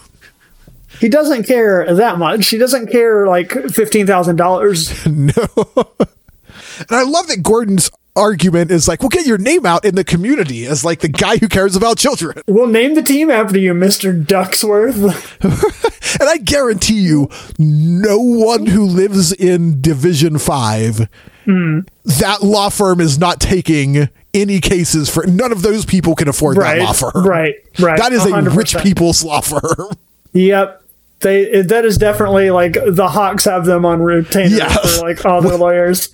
[1.01, 2.49] he doesn't care that much.
[2.49, 5.07] He doesn't care like fifteen thousand dollars.
[5.07, 5.33] no.
[5.57, 10.05] and I love that Gordon's argument is like, well, get your name out in the
[10.05, 12.43] community as like the guy who cares about children.
[12.53, 15.89] We'll name the team after you, Mister Ducksworth.
[16.21, 21.09] And I guarantee you, no one who lives in Division 5,
[21.45, 21.81] hmm.
[22.05, 26.57] that law firm is not taking any cases for none of those people can afford
[26.59, 27.27] right, that law firm.
[27.27, 27.99] right, right.
[27.99, 28.57] That is a 100%.
[28.57, 29.97] rich people's law firm.
[30.33, 30.83] Yep.
[31.21, 34.99] They that is definitely like the Hawks have them on retainer Yes.
[34.99, 36.09] for like all their lawyers.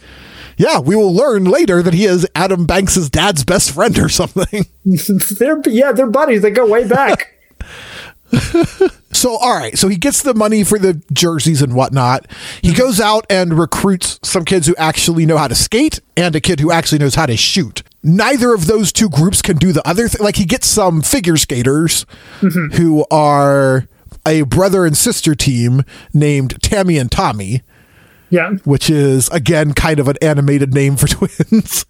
[0.59, 4.66] Yeah, we will learn later that he is Adam Banks's dad's best friend or something.
[4.84, 6.42] They're yeah, they're buddies.
[6.42, 7.34] They go way back.
[9.18, 9.76] So, all right.
[9.76, 12.26] So he gets the money for the jerseys and whatnot.
[12.62, 12.78] He mm-hmm.
[12.78, 16.61] goes out and recruits some kids who actually know how to skate and a kid
[16.61, 17.82] who actually knows how to shoot.
[18.04, 20.22] Neither of those two groups can do the other thing.
[20.22, 22.06] Like he gets some figure skaters
[22.40, 22.76] mm-hmm.
[22.76, 23.88] who are
[24.24, 25.82] a brother and sister team
[26.14, 27.62] named Tammy and Tommy,
[28.30, 31.86] yeah, which is again kind of an animated name for twins.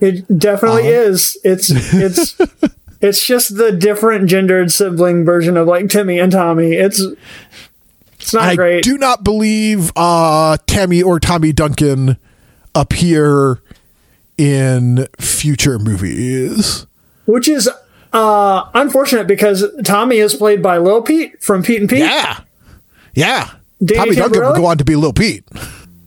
[0.00, 1.38] it definitely is.
[1.44, 2.36] It's it's
[3.00, 6.72] it's just the different gendered sibling version of like Timmy and Tommy.
[6.74, 7.00] It's
[8.20, 8.50] it's not great.
[8.50, 8.84] I great.
[8.84, 12.16] do not believe uh, Tammy or Tommy Duncan
[12.74, 13.60] appear
[14.36, 16.86] in future movies.
[17.26, 17.68] which is
[18.12, 22.40] uh unfortunate because Tommy is played by Lil Pete from Pete and Pete, Yeah.
[23.14, 23.50] Yeah.
[23.86, 24.56] Tommy Duncan Tamborelli?
[24.56, 25.44] go on to be Lil Pete.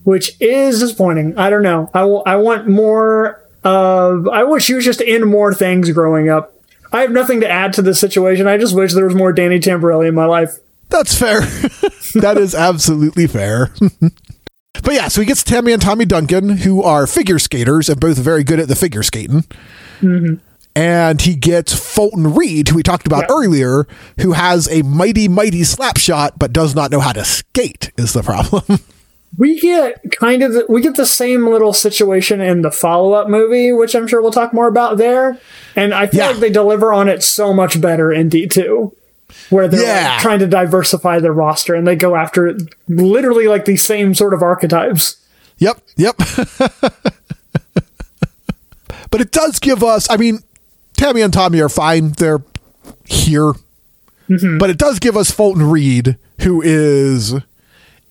[0.03, 1.37] which is disappointing.
[1.37, 1.89] I don't know.
[1.93, 4.27] I wa- I want more of.
[4.27, 6.53] I wish he was just in more things growing up.
[6.93, 8.47] I have nothing to add to this situation.
[8.47, 10.57] I just wish there was more Danny Tamborelli in my life.
[10.89, 11.39] That's fair.
[12.15, 13.73] that is absolutely fair.
[14.83, 18.17] but yeah, so he gets Tammy and Tommy Duncan, who are figure skaters and both
[18.17, 19.45] very good at the figure skating.
[20.01, 20.35] Mm-hmm.
[20.75, 23.35] And he gets Fulton Reed, who we talked about Yeah.
[23.35, 23.87] earlier,
[24.21, 28.13] who has a mighty, mighty slap shot, but does not know how to skate, is
[28.13, 28.63] the problem.
[29.37, 33.27] we get kind of the, we get the same little situation in the follow up
[33.29, 35.37] movie, which I'm sure we'll talk more about there.
[35.75, 36.27] And I feel Yeah.
[36.29, 38.93] like they deliver on it so much better in D two,
[39.49, 40.09] where they're Yeah.
[40.13, 42.57] like, trying to diversify their roster and they go after
[42.87, 45.17] literally like the same sort of archetypes.
[45.57, 46.15] Yep, yep.
[49.11, 50.39] but it does give us, I mean,
[51.01, 52.11] Tammy and Tommy are fine.
[52.11, 52.43] They're
[53.05, 53.53] here.
[54.29, 54.59] Mm-hmm.
[54.59, 57.33] But it does give us Fulton Reed, who is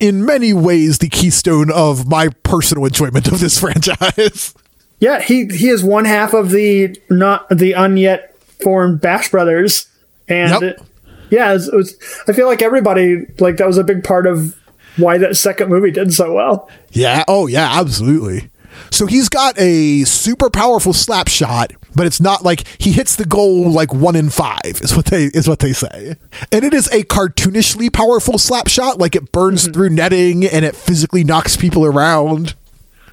[0.00, 4.54] in many ways the keystone of my personal enjoyment of this franchise.
[4.98, 9.88] Yeah, he he is one half of the not the unyet formed Bash Brothers,
[10.28, 10.80] and Yep.
[11.30, 14.26] yeah, it was, it was, I feel like everybody like that was a big part
[14.26, 14.58] of
[14.96, 16.68] why that second movie did so well.
[16.90, 17.22] Yeah.
[17.28, 18.50] Oh, yeah, absolutely.
[18.90, 23.24] So he's got a super powerful slap shot, but it's not like he hits the
[23.24, 26.16] goal like one in five is what they is what they say.
[26.52, 29.74] And it is a cartoonishly powerful slap shot, like it burns mhm.
[29.74, 32.54] through netting and it physically knocks people around.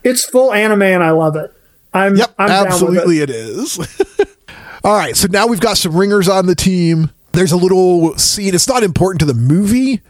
[0.03, 1.53] It's full anime, and I love it.
[1.93, 3.29] I'm Yep, I'm down with absolutely it.
[3.29, 3.79] it is.
[4.83, 7.11] All right, so now we've got some ringers on the team.
[7.33, 8.55] There's a little scene.
[8.55, 10.01] It's not important to the movie,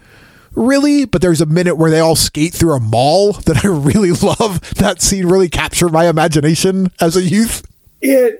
[0.54, 4.12] really, but there's a minute where they all skate through a mall that I really
[4.12, 4.62] love.
[4.76, 7.66] That scene really captured my imagination as a youth.
[8.02, 8.40] It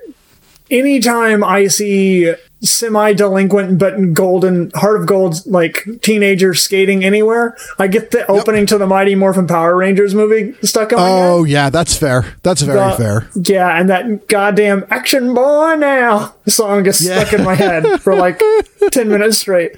[0.72, 7.88] anytime I see semi delinquent but golden heart of gold like teenagers skating anywhere, I
[7.88, 11.30] get the opening to the Mighty Morphin Power Rangers movie stuck in my head.
[11.30, 12.36] Oh yeah, that's fair.
[12.44, 13.30] That's very Uh, fair.
[13.36, 17.20] Yeah, and that goddamn action boy now song gets Yeah.
[17.24, 18.42] stuck in my head for like
[18.92, 19.74] 10 minutes straight.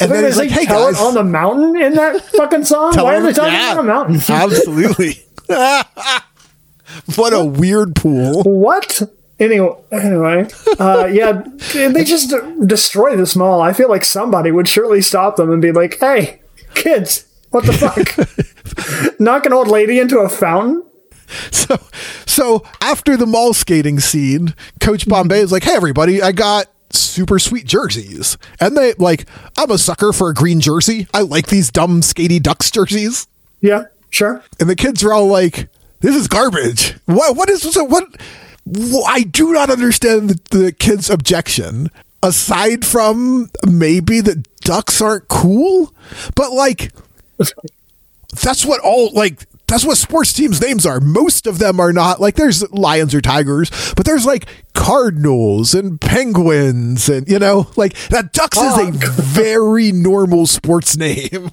[0.00, 2.20] And Then then he's they like, "Hey tell guys, it on the mountain in that
[2.20, 2.94] fucking song?
[2.96, 4.16] Why are they talking yeah, on a mountain?
[4.28, 5.24] Absolutely.
[7.16, 8.42] what a weird pool.
[8.42, 9.02] what?
[9.40, 12.32] Anyway, anyway, uh, yeah, they just
[12.66, 13.60] destroy this mall.
[13.60, 16.40] I feel like somebody would surely stop them and be like, "Hey,
[16.74, 19.18] kids, what the fuck?
[19.20, 20.84] Knock an old lady into a fountain?"
[21.50, 21.80] So,
[22.26, 27.40] so after the mall skating scene, Coach Bombay is like, "Hey, everybody, I got super
[27.40, 29.26] sweet jerseys," and they like,
[29.58, 31.08] "I'm a sucker for a green jersey.
[31.12, 33.26] I like these dumb skatey ducks jerseys."
[33.60, 34.44] Yeah, sure.
[34.60, 35.68] And the kids are all like,
[36.00, 36.94] "This is garbage.
[37.06, 37.34] What?
[37.36, 38.04] What is so what?"
[39.06, 41.90] I do not understand the, the kids' objection.
[42.22, 45.92] Aside from maybe that ducks aren't cool,
[46.34, 46.92] but like
[48.42, 51.00] that's what all like that's what sports teams names are.
[51.00, 52.20] Most of them are not.
[52.20, 57.94] Like there's lions or tigers but there's like cardinals and penguins and you know like
[58.08, 61.50] that ducks is a Oh, very normal sports name.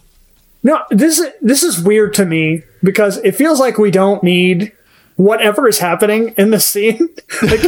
[0.64, 4.72] No, this this is weird to me because it feels like we don't need
[5.16, 7.09] whatever is happening in the scene.
[7.41, 7.62] Like,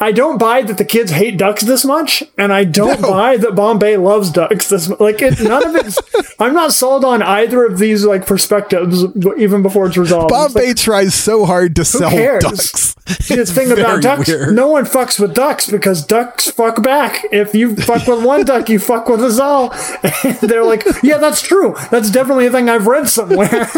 [0.00, 3.10] I don't buy that the kids hate ducks this much, and I don't No.
[3.10, 5.00] buy that Bombay loves ducks this much.
[5.00, 5.98] Like, it, none of it's.
[6.40, 9.04] I'm not sold on either of these like perspectives,
[9.38, 10.28] even before it's resolved.
[10.28, 12.42] Bombay like, tries so hard to sell cares?
[12.42, 12.94] ducks
[13.28, 14.54] the It's thing about ducks, weird.
[14.54, 17.24] no one fucks with ducks because ducks fuck back.
[17.32, 19.70] If you fuck with one duck, you fuck with us all.
[20.24, 21.74] And they're like, yeah, that's true.
[21.90, 23.70] That's definitely a thing I've read somewhere.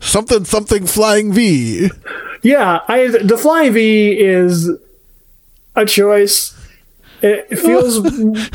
[0.00, 1.90] Something something flying v
[2.44, 4.70] yeah, I the flying V is
[5.74, 6.54] a choice.
[7.22, 8.00] It feels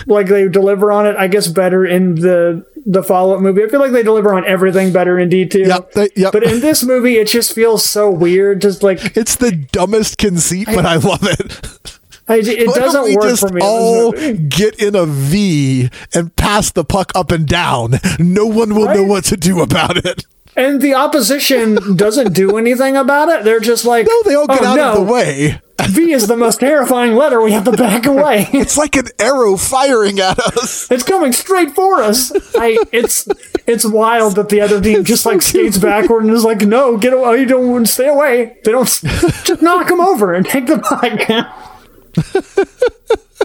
[0.05, 3.63] like they deliver on it, I guess, better in the the follow up movie.
[3.63, 5.61] I feel like they deliver on everything better in D two.
[5.61, 6.33] Yep, they- yep.
[6.33, 8.61] But in this movie, it just feels so weird.
[8.61, 13.15] Just like it's the dumbest conceit but i love it I, it Why doesn't we
[13.15, 13.59] work just for me.
[13.63, 17.95] all get in a V and pass the puck up and down.
[18.19, 20.25] No one will know what to do about it.
[20.55, 23.43] And the opposition doesn't do anything about it.
[23.43, 25.61] They're just like, No, they all get oh, out no, of the way.
[25.87, 27.41] V is the most terrifying letter.
[27.41, 28.47] We have to back away.
[28.59, 30.91] It's like an arrow firing at us.
[30.91, 32.31] It's coming straight for us.
[32.55, 33.27] I, it's
[33.65, 37.13] it's wild that the other team just like skates backward and is like, no, get
[37.13, 38.57] away, You don't stay away.
[38.63, 41.55] They don't just knock them over and take the puck.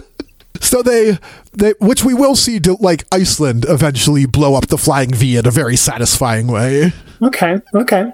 [0.61, 1.17] So they,
[1.53, 5.45] they, which we will see, do, like Iceland eventually blow up the flying V in
[5.47, 6.93] a very satisfying way.
[7.21, 8.11] okay, okay.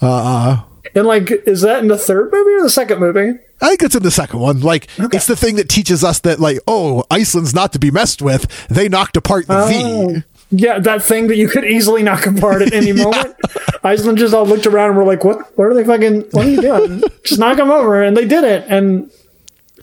[0.00, 0.62] Uh,
[0.94, 3.38] And like, is that in the third movie or the second movie?
[3.62, 4.60] I think it's in the second one.
[4.60, 8.22] Like, it's the thing that teaches us that, like, oh, Iceland's not to be messed
[8.22, 8.46] with.
[8.68, 10.08] They knocked apart the Oh.
[10.14, 10.22] V.
[10.52, 13.36] Yeah, that thing that you could easily knock apart at any moment.
[13.84, 15.56] Iceland just all looked around and were like, "What?
[15.56, 16.22] What are they fucking?
[16.32, 17.02] What are you doing?
[17.24, 18.64] just knock them over!" And they did it.
[18.68, 19.10] And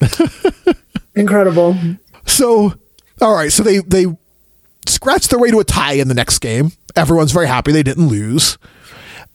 [1.18, 1.78] incredible.
[2.26, 2.74] So,
[3.22, 3.52] all right.
[3.52, 4.06] So they they
[4.86, 6.72] scratched their way to a tie in the next game.
[6.96, 8.58] Everyone's very happy they didn't lose.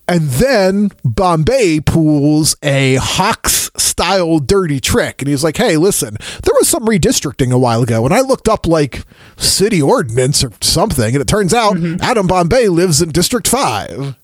[0.09, 5.23] And then Bombay pulls a Hawks style dirty trick.
[5.23, 8.49] And he's like, hey, listen, there was some redistricting a while ago, and I looked
[8.49, 9.05] up like
[9.37, 12.03] city ordinance or something, and it turns out mm-hmm.
[12.03, 14.17] Adam Bombay lives in District 5.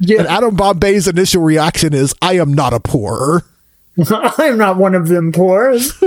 [0.00, 0.20] Yeah.
[0.20, 3.44] And Adam Bombay's initial reaction is, I am not a poor.
[4.10, 5.92] I'm not one of them poors.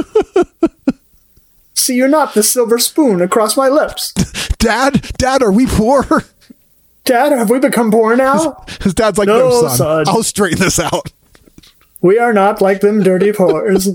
[1.80, 4.12] See, you're not the silver spoon across my lips.
[4.60, 6.06] Dad, Dad, are we poor?
[7.06, 8.64] Dad, have we become poor now?
[8.82, 11.12] His dad's like, no, No, son, son." I'll straighten this out.
[12.02, 13.86] We are not like them dirty poors.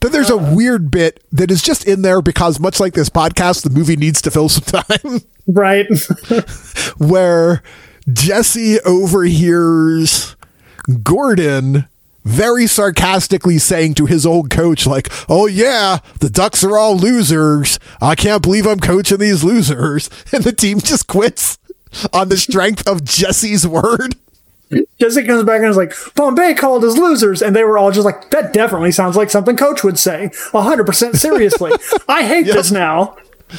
[0.00, 3.62] Then there's a weird bit that is just in there because, much like this podcast,
[3.62, 5.20] the movie needs to fill some time.
[5.46, 5.86] right?
[6.98, 7.62] where
[8.12, 10.36] Jesse overhears
[11.02, 11.88] Gordon
[12.26, 17.78] very sarcastically saying to his old coach, like, Oh, yeah, the Ducks are all losers.
[18.00, 20.10] I can't believe I'm coaching these losers.
[20.32, 21.58] And the team just quits
[22.12, 24.16] on the strength of Jesse's word.
[25.00, 27.40] Jesse comes back and is like, Bombay called us losers.
[27.40, 30.30] And they were all just like, that definitely sounds like something coach would say.
[30.50, 31.72] 100% seriously.
[32.08, 33.16] I hate this now.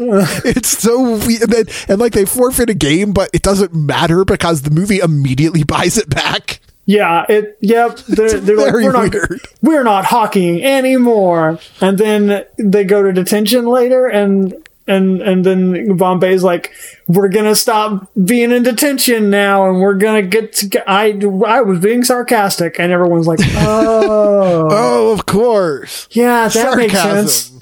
[0.00, 1.42] It's so weird.
[1.42, 5.00] And, then- and like they forfeit a game, but it doesn't matter because the movie
[5.00, 6.60] immediately buys it back.
[6.84, 7.58] Yeah, it.
[7.60, 7.96] Yep.
[8.08, 9.40] They're, they're like, we're not, weird.
[9.62, 11.58] we're not hockeying anymore.
[11.80, 14.52] And then they go to detention later, and
[14.88, 16.72] and and then Bombay's like,
[17.06, 20.66] we're gonna stop being in detention now, and we're gonna get to.
[20.66, 21.12] Get, I
[21.46, 26.08] I was being sarcastic, and everyone's like, oh, Oh, of course.
[26.10, 27.52] yeah, that makes sense.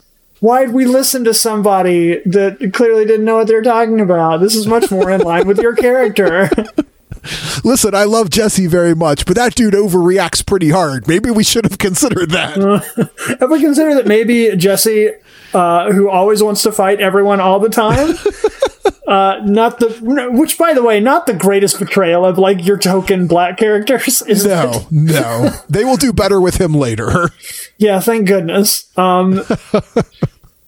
[0.40, 4.38] Why'd we listen to somebody that clearly didn't know what they're talking about?
[4.40, 6.48] This is much more in line with your character.
[7.64, 11.06] Listen, I love Jesse very much, but that dude overreacts pretty hard.
[11.06, 12.56] Maybe we should have considered that.
[13.40, 15.10] Have we considered that maybe Jesse,
[15.52, 18.16] uh, who always wants to fight everyone all the time,
[19.06, 19.88] uh, not the
[20.32, 24.22] which, by the way, not the greatest portrayal of like your token black characters.
[24.22, 24.48] Is it?
[24.50, 25.50] no, no.
[25.68, 27.30] They will do better with him later.
[27.78, 28.90] Yeah, thank goodness.
[28.98, 29.42] Um,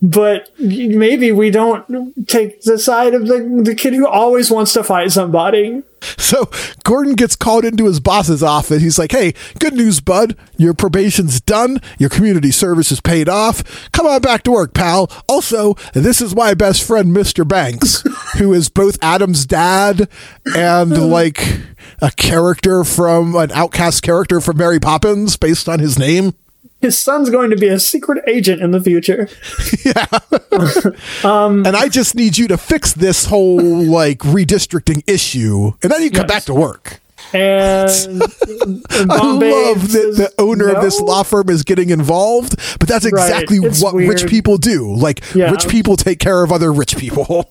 [0.02, 4.82] but maybe we don't take the side of the the kid who always wants to
[4.82, 5.82] fight somebody.
[6.18, 6.50] So
[6.82, 8.82] Gordon gets called into his boss's office.
[8.82, 10.36] He's like, hey, good news, bud.
[10.56, 11.80] Your probation's done.
[11.98, 13.90] Your community service is paid off.
[13.92, 15.08] Come on back to work, pal.
[15.28, 17.46] Also, this is my best friend, Mr.
[17.46, 18.02] Banks,
[18.38, 20.08] who is both Adam's dad
[20.56, 21.60] and like
[22.00, 26.34] a character from an outcast character from Mary Poppins based on his name.
[26.82, 29.28] His son's going to be a secret agent in the future.
[29.84, 30.06] Yeah.
[31.24, 36.02] Um, and I just need you to fix this whole like redistricting issue, and then
[36.02, 37.00] you come back to work.
[37.32, 38.32] And, and
[39.10, 43.56] I love that the owner of this law firm is getting involved, but that's exactly
[43.58, 44.92] It's what rich people do.
[44.94, 45.50] Like Yeah.
[45.50, 47.50] rich people take care of other rich people.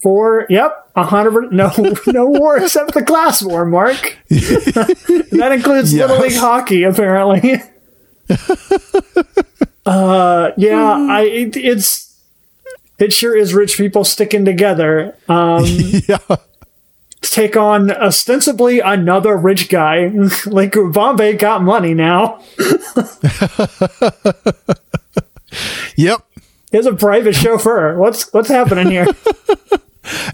[0.00, 1.52] For yep, a hundred.
[1.52, 1.70] No,
[2.06, 4.16] no war except the class war, Mark.
[4.30, 6.08] that includes Yes.
[6.08, 7.60] little league hockey, apparently.
[9.86, 11.22] uh, yeah, I.
[11.22, 12.20] It, it's
[12.98, 15.16] it sure is rich people sticking together.
[15.28, 15.64] Um,
[16.08, 16.18] yeah.
[16.18, 16.38] to
[17.22, 20.12] take on ostensibly another rich guy.
[20.46, 22.40] like Bombay got money now.
[25.96, 26.20] Yep.
[26.70, 27.96] He's a private chauffeur.
[27.98, 29.06] What's what's happening here?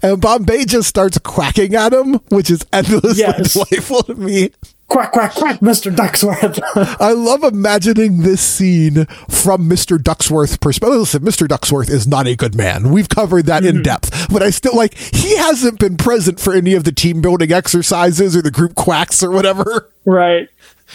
[0.03, 3.53] And Bombay just starts quacking at him, which is endlessly Yes.
[3.53, 4.51] delightful to me.
[4.87, 6.59] Quack quack quack, Mister Ducksworth.
[6.99, 9.97] I love imagining this scene from Mr.
[9.97, 10.99] Ducksworth's perspective.
[10.99, 11.47] Listen, Mr.
[11.47, 12.91] Ducksworth is not a good man.
[12.91, 13.77] We've covered that Mm-hmm.
[13.77, 17.21] in depth, but I still like he hasn't been present for any of the team
[17.21, 19.89] building exercises or the group quacks or whatever.
[20.05, 20.49] right.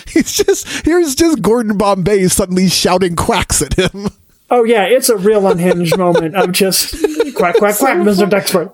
[0.07, 4.09] He's just here's just Gordon Bombay suddenly shouting quacks at him.
[4.51, 6.95] Oh yeah, it's a real unhinged moment of just
[7.35, 8.73] quack quack quack, Mister Ducksworth.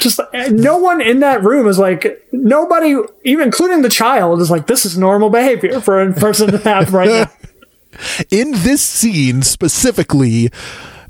[0.00, 4.50] Just uh, no one in that room is like nobody, even including the child, is
[4.50, 7.30] like this is normal behavior for a person to have right now.
[8.30, 10.50] In this scene specifically,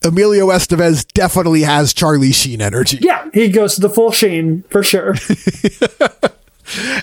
[0.05, 2.99] Emilio Estevez definitely has Charlie Sheen energy.
[3.01, 5.15] Yeah, he goes to the full sheen for sure.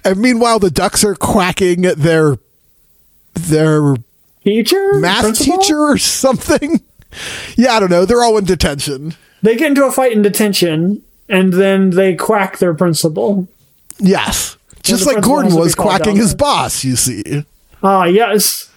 [0.04, 2.38] And meanwhile the Ducks are quacking their
[3.36, 3.96] their
[4.44, 5.58] Teacher, math Principal?
[5.60, 6.82] teacher or something.
[7.58, 8.06] Yeah, I don't know.
[8.06, 9.16] They're all in detention.
[9.42, 13.48] They get into a fight in detention, and then they quack their principal.
[14.00, 14.58] Yes.
[14.84, 17.46] Just like Gordon has to be was quacking his boss, you see.
[17.84, 18.70] Ah, yes.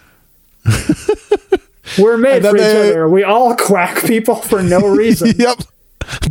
[1.99, 3.09] We're made for each they- other.
[3.09, 5.33] We all quack people for no reason.
[5.39, 5.61] Yep.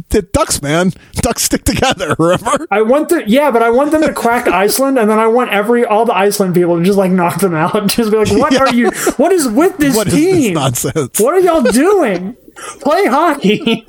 [0.10, 0.92] The ducks, man.
[1.16, 2.68] Ducks stick together, remember?
[2.70, 5.50] I want the yeah, but I want them to quack Iceland, and then I want
[5.52, 7.88] every all the Iceland people to just like knock them out.
[7.88, 8.92] Just be like, what are you?
[9.18, 10.54] What is with this What is this team?
[10.54, 11.20] nonsense?
[11.20, 12.38] What are y'all doing?
[12.82, 13.86] Play hockey.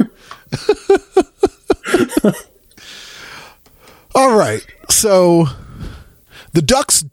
[4.15, 4.65] All right.
[4.89, 5.47] So
[6.53, 7.05] the Ducks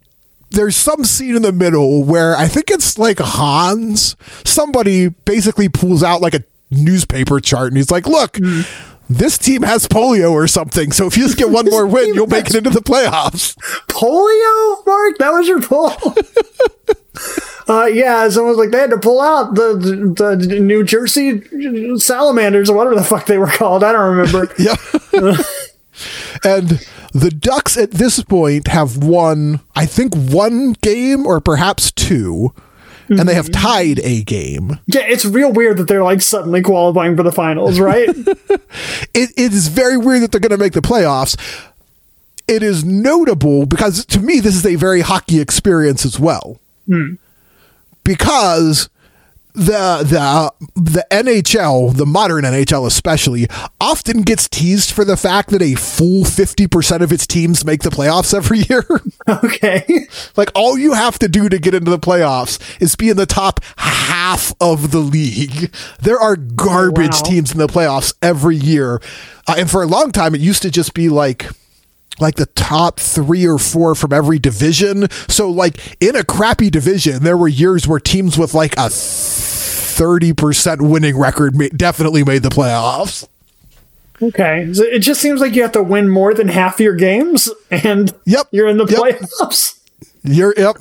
[0.51, 4.15] there's some scene in the middle where I think it's like Hans.
[4.43, 8.90] Somebody basically pulls out like a newspaper chart and he's like, "Look, mm-hmm.
[9.18, 10.91] This team has polio or something.
[10.91, 13.55] So if you just get one more win, you'll make it into the playoffs."
[13.88, 15.18] Polio, Mark?
[15.18, 15.91] That was your pull.
[17.68, 21.41] uh, yeah, someone was like they had to pull out the, the the New Jersey
[21.97, 23.84] salamanders or whatever the fuck they were called.
[23.84, 24.53] I don't remember.
[24.57, 24.76] Yeah.
[26.43, 32.53] and the Ducks at this point have won, I think, one game or perhaps two,
[33.20, 33.62] and they have mm-hmm.
[33.62, 34.80] tied a game.
[34.88, 38.09] Yeah, it's real weird that they're like suddenly qualifying for the finals, right?
[39.14, 41.38] It, it is very weird that they're going to make the playoffs.
[42.47, 46.62] It is notable because to me, this is a very hockey experience as well.
[46.88, 47.16] Hmm.
[48.05, 48.89] Because
[49.54, 53.47] the the the NHL, the modern NHL especially,
[53.80, 57.89] often gets teased for the fact that a full 50% of its teams make the
[57.89, 58.86] playoffs every year.
[59.43, 60.08] okay.
[60.38, 63.26] like all you have to do to get into the playoffs is be in the
[63.26, 65.74] top half of the league.
[66.02, 67.22] There are garbage Wow.
[67.30, 69.02] teams in the playoffs every year.
[69.47, 71.47] Uh, and for a long time it used to just be like
[72.20, 75.07] like the top three or four from every division.
[75.28, 80.82] So, like in a crappy division, there were years where teams with like a 30%
[80.89, 83.28] winning record definitely made the playoffs.
[84.22, 84.72] Okay.
[84.74, 88.14] So it just seems like you have to win more than half your games and
[88.26, 88.47] Yep.
[88.51, 88.99] you're in the Yep.
[88.99, 89.76] playoffs.
[90.24, 90.76] You're, yep.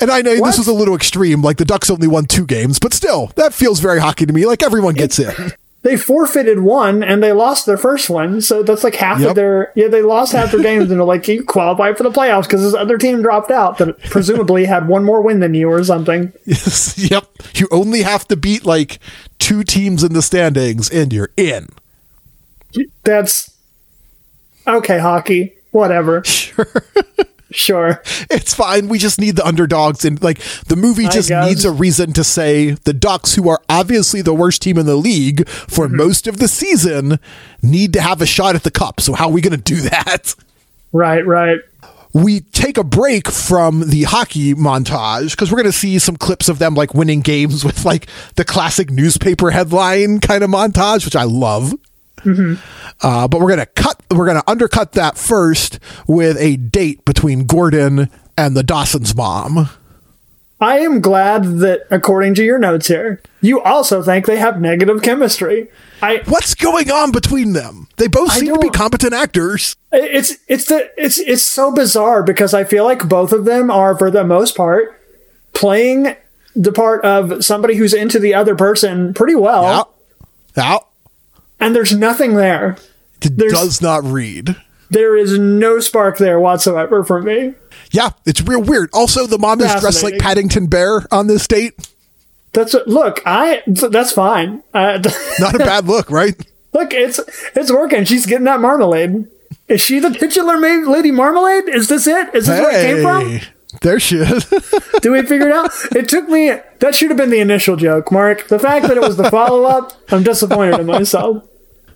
[0.00, 0.46] And I know What?
[0.48, 1.42] this was a little extreme.
[1.42, 4.46] Like the Ducks only won two games, but still, that feels very hockey to me.
[4.46, 5.52] Like everyone gets in.
[5.88, 8.42] They forfeited one and they lost their first one.
[8.42, 9.30] So that's like half Yep.
[9.30, 12.10] of their yeah, they lost half their games and they're like, you qualify for the
[12.10, 15.70] playoffs because this other team dropped out that presumably had one more win than you
[15.70, 16.30] or something.
[16.44, 17.26] Yes, yep.
[17.54, 18.98] You only have to beat like
[19.38, 21.68] two teams in the standings and you're in.
[23.04, 23.56] That's
[24.66, 25.54] okay, hockey.
[25.70, 26.22] Whatever.
[26.58, 26.66] Sure.
[27.50, 28.02] Sure.
[28.30, 28.88] It's fine.
[28.88, 30.04] We just need the underdogs.
[30.04, 34.20] And like the movie just needs a reason to say the Ducks, who are obviously
[34.20, 35.96] the worst team in the league for Mm-hmm.
[35.96, 37.18] most of the season,
[37.62, 39.00] need to have a shot at the cup.
[39.00, 40.34] So, how are we going to do that?
[40.92, 41.58] Right, right.
[42.12, 46.48] we take a break from the hockey montage because we're going to see some clips
[46.48, 51.16] of them like winning games with like the classic newspaper headline kind of montage, which
[51.16, 51.74] I love.
[53.02, 57.46] Uh, but we're going to cut, we're to undercut that first with a date between
[57.46, 59.68] Gordon and the Dawson's mom.
[60.60, 65.02] I am glad that according to your notes here, you also think they have negative
[65.02, 65.68] chemistry.
[66.02, 67.86] I What's going on between them?
[67.96, 69.76] They both seem to be competent actors.
[69.92, 73.96] it's it's the it's it's so bizarre because I feel like both of them are
[73.96, 75.00] for the most part
[75.54, 76.16] playing
[76.56, 79.64] the part of somebody who's into the other person pretty well.
[79.64, 79.94] Out.
[81.60, 82.76] And there's nothing there.
[83.22, 84.56] It There's- does not read.
[84.90, 87.54] There is no spark there whatsoever for me.
[87.90, 88.88] Yeah, it's real weird.
[88.94, 91.88] Also, the mom is dressed like Paddington Bear on this date.
[92.52, 94.62] That's look, I that's fine.
[94.72, 95.02] Uh,
[95.38, 96.34] Not a bad look, right?
[96.72, 97.20] look, it's
[97.54, 98.04] it's working.
[98.04, 99.26] She's getting that marmalade.
[99.68, 101.68] Is she the titular ma- Lady Marmalade?
[101.68, 102.34] Is this it?
[102.34, 103.40] Is this where it came from?
[103.82, 104.44] There she is.
[105.02, 105.70] Do we figure it out?
[105.94, 106.52] It took me.
[106.80, 108.48] That should have been the initial joke, Mark.
[108.48, 111.46] The fact that it was the follow up, I'm disappointed in myself.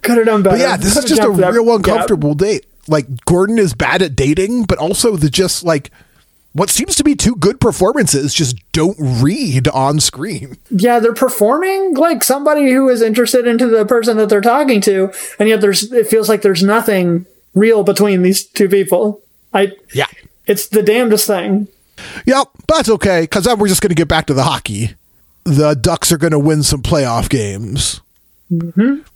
[0.02, 0.58] Could have done better.
[0.58, 1.92] yeah, this is Could've just a real gap.
[1.92, 2.66] uncomfortable date.
[2.88, 5.90] Like Gordon is bad at dating, but also the just like
[6.52, 10.58] what seems to be two good performances just don't read on screen.
[10.70, 15.10] Yeah, they're performing like somebody who is interested into the person that they're talking to,
[15.38, 15.90] and yet there's.
[15.92, 19.22] It feels like there's nothing real between these two people.
[19.54, 19.72] I.
[19.94, 20.06] Yeah.
[20.46, 21.68] It's the damnedest thing.
[22.26, 24.94] Yep, but that's okay because then we're just going to get back to the hockey.
[25.44, 28.00] The Ducks are going to win some playoff games.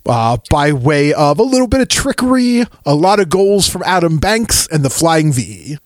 [0.06, 4.18] Uh, by way of a little bit of trickery, a lot of goals from Adam
[4.18, 5.78] Banks and the Flying V.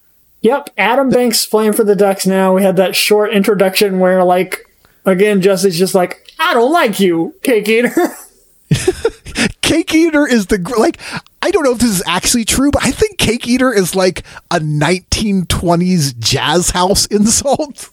[0.42, 2.54] Yep, Adam Banks playing for the Ducks now.
[2.54, 4.66] We had that short introduction where, like,
[5.04, 7.92] again, Jesse's just like, I don't like you, cake eater.
[9.62, 10.98] Cake Eater is the like
[11.42, 14.24] I don't know if this is actually true, but I think Cake Eater is like
[14.50, 17.88] a 1920s jazz house insult.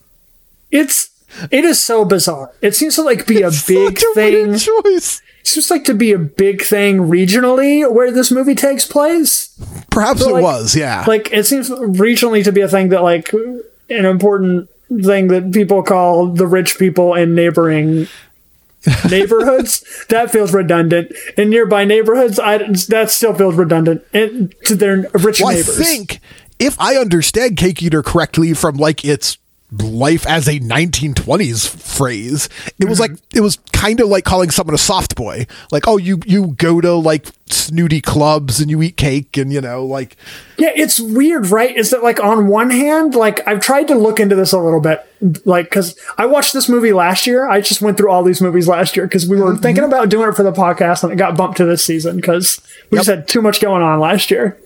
[0.72, 1.10] it's
[1.52, 2.52] it is so bizarre.
[2.62, 4.58] It seems to like be a big a thing.
[4.58, 5.22] choice.
[5.42, 9.50] It seems like to be a big thing regionally where this movie takes place.
[9.92, 11.06] Perhaps it like- was, yeah.
[11.08, 14.70] Like it seems regionally to be a thing that like an important
[15.04, 18.08] thing that people call the rich people in neighboring
[19.10, 19.84] neighborhoods.
[20.10, 21.12] that feels redundant.
[21.38, 24.04] In nearby neighborhoods, I, that still feels redundant.
[24.14, 26.20] And to their rich well, I think
[26.60, 29.38] if I understand Cake Eater correctly from like its
[29.72, 32.48] life as a 1920s phrase.
[32.80, 33.14] It was mm-hmm.
[33.14, 35.46] like it was kind of like calling someone a soft boy.
[35.72, 39.62] Like, oh, you you go to like snooty clubs and you eat cake and you
[39.62, 40.18] know like
[40.58, 41.76] Yeah, it's weird, right?
[41.76, 44.82] Is that like on one hand, like I've tried to look into this a little
[44.82, 45.06] bit,
[45.46, 47.48] like because I watched this movie last year.
[47.50, 49.62] I just went through all these movies last year because we were mm-hmm.
[49.62, 52.62] thinking about doing it for the podcast and it got bumped to this season because
[52.90, 54.58] we just had too much going on last year.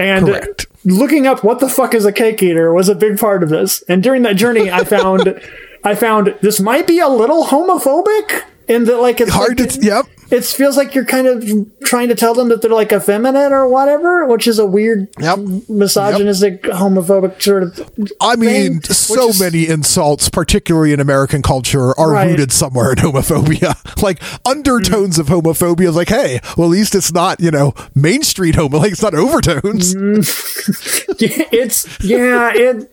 [0.00, 0.66] And Correct.
[0.84, 3.82] looking up what the fuck is a cake eater was a big part of this.
[3.82, 5.40] And during that journey, I found
[5.84, 9.80] I found this might be a little homophobic in that like it's hard like, to
[9.80, 10.06] yep.
[10.30, 11.44] it feels like you're kind of
[11.82, 15.38] trying to tell them that they're like effeminate or whatever, which is a weird Yep.
[15.68, 17.90] misogynistic, homophobic sort of.
[18.20, 22.30] I mean, thing, so is- many insults, particularly in American culture, are Right.
[22.30, 23.74] rooted somewhere in homophobia.
[24.00, 28.22] Like undertones of homophobia is like, hey, well, at least it's not, you know, Main
[28.22, 28.78] Street homo.
[28.80, 29.94] Like it's not overtones.
[29.94, 31.16] Mm.
[31.20, 32.90] Yeah, it's yeah, it.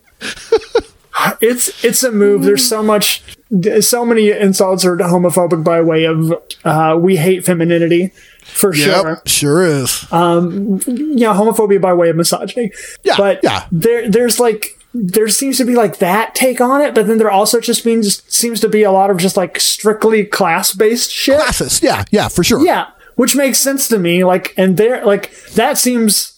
[1.40, 2.42] It's it's a move.
[2.42, 3.22] There's so much,
[3.80, 6.32] so many insults are homophobic by way of
[6.64, 8.08] uh, we hate femininity,
[8.42, 9.08] for sure.
[9.10, 10.06] Yep, sure is.
[10.10, 12.72] yeah, homophobia by way of misogyny.
[13.02, 13.66] Yeah, but yeah.
[13.72, 17.30] there there's like there seems to be like that take on it, but then there
[17.30, 21.38] also just means seems to be a lot of just like strictly class based shit.
[21.40, 21.82] Classist.
[21.82, 22.64] Yeah, yeah, for sure.
[22.64, 24.24] Yeah, which makes sense to me.
[24.24, 26.34] Like, and there like that seems.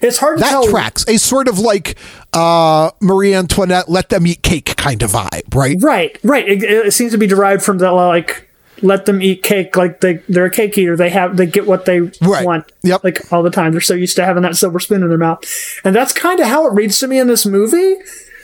[0.00, 0.66] It's hard to That tell.
[0.68, 1.04] tracks.
[1.08, 1.96] A sort of like
[2.32, 5.76] uh, Marie Antoinette, let them eat cake kind of vibe, right?
[5.80, 6.48] Right, right.
[6.48, 8.42] It, it seems to be derived from the like
[8.82, 10.96] let them eat cake like they they're a cake eater.
[10.96, 12.44] They have they get what they Right.
[12.44, 12.70] want.
[12.82, 13.04] Yep.
[13.04, 13.72] Like all the time.
[13.72, 15.42] They're so used to having that silver spoon in their mouth.
[15.82, 17.96] And that's kind of how it reads to me in this movie.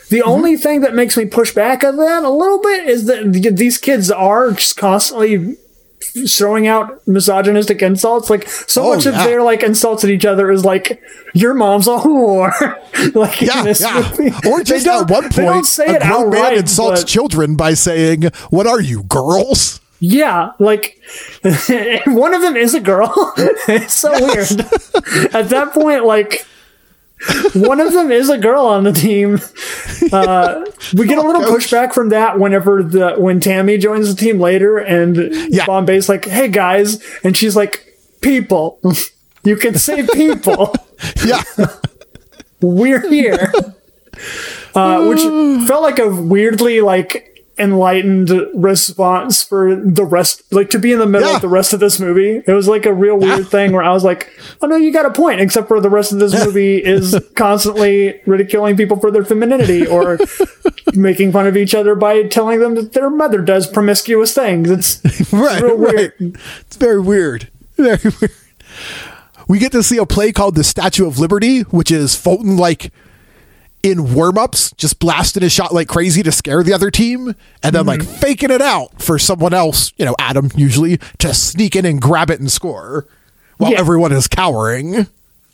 [0.09, 0.29] The Mm-hmm.
[0.29, 3.77] only thing that makes me push back on that a little bit is that these
[3.77, 5.55] kids are just constantly
[6.27, 8.29] throwing out misogynistic insults.
[8.29, 11.01] Like so Oh, much of their like insults at each other is like
[11.33, 12.51] your mom's a whore.
[13.15, 14.39] like Yeah, yeah.
[14.51, 17.55] Or just at one they don't point, say a it grown man insults but- children
[17.55, 20.99] by saying, "What are you, girls?" Yeah, like
[22.07, 23.11] one of them is a girl.
[23.69, 24.59] it's so weird.
[25.33, 26.45] At that point, like
[27.53, 29.39] one of them is a girl on the team.
[30.11, 34.39] Uh, we get a little pushback from that whenever the when Tammy joins the team
[34.39, 35.15] later, and
[35.49, 35.65] Yeah.
[35.65, 37.85] Bombay's like, "Hey guys," and she's like,
[38.21, 38.79] "People."
[39.43, 40.73] You can say people.
[41.25, 41.43] Yeah,
[42.61, 43.51] We're here.
[44.73, 45.19] Uh, which
[45.67, 51.05] felt like a weirdly like enlightened response for the rest like to be in the
[51.05, 51.35] middle Yeah.
[51.35, 53.93] of the rest of this movie it was like a real weird thing where i
[53.93, 54.31] was like
[54.61, 58.19] oh no you got a point except for the rest of this movie is constantly
[58.25, 60.17] ridiculing people for their femininity or
[60.95, 65.31] making fun of each other by telling them that their mother does promiscuous things it's
[65.33, 66.11] right, real right.
[66.19, 67.49] It's very weird.
[67.77, 68.31] Very weird.
[69.47, 72.91] We get to see a play called the Statue of Liberty, which is Fulton like
[73.83, 77.75] in warm ups, just blasting his shot like crazy to scare the other team, and
[77.75, 81.85] then like faking it out for someone else, you know, Adam usually, to sneak in
[81.85, 83.05] and grab it and score
[83.57, 83.79] while Yeah.
[83.79, 85.07] everyone is cowering.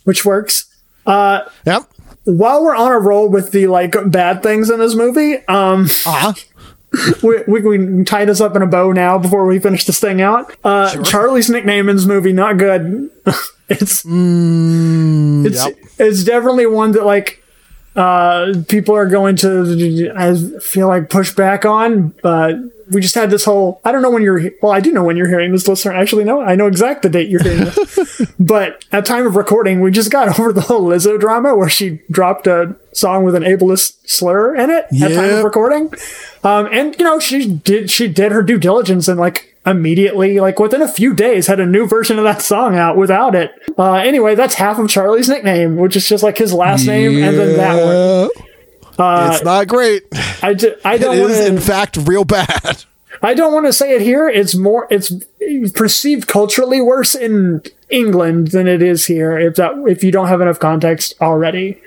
[0.04, 0.66] which works
[1.06, 1.82] uh Yep.
[2.24, 6.32] while we're on a roll with the like bad things in this movie um Uh-huh.
[7.22, 10.00] we, we, we can tie this up in a bow now before we finish this
[10.00, 10.52] thing out.
[10.64, 13.10] Uh, Charlie's nickname in this movie not good.
[13.68, 15.74] it's it's yep.
[15.98, 17.42] it's definitely one that like
[17.96, 22.14] uh, people are going to I feel like push back on.
[22.22, 22.56] But
[22.90, 25.16] we just had this whole I don't know when you're well I do know when
[25.16, 28.32] you're hearing this listener actually no I know exact the date you're hearing this.
[28.40, 32.00] but at time of recording we just got over the whole Lizzo drama where she
[32.10, 35.92] dropped a song with an ableist slur in it at time of recording.
[36.42, 40.58] Um, and you know she did she did her due diligence and like immediately like
[40.58, 43.52] within a few days had a new version of that song out without it.
[43.78, 47.36] Uh, anyway, that's half of Charlie's nickname, which is just like his last name and
[47.38, 48.44] then that one.
[48.98, 49.32] Yeah.
[49.34, 50.04] it's not great.
[50.42, 50.48] I,
[50.84, 52.84] I It don't want is, in fact, real bad.
[53.22, 54.28] I don't want to say it here.
[54.28, 55.12] It's more it's
[55.74, 60.40] perceived culturally worse in England than it is here if that if you don't have
[60.40, 61.80] enough context already.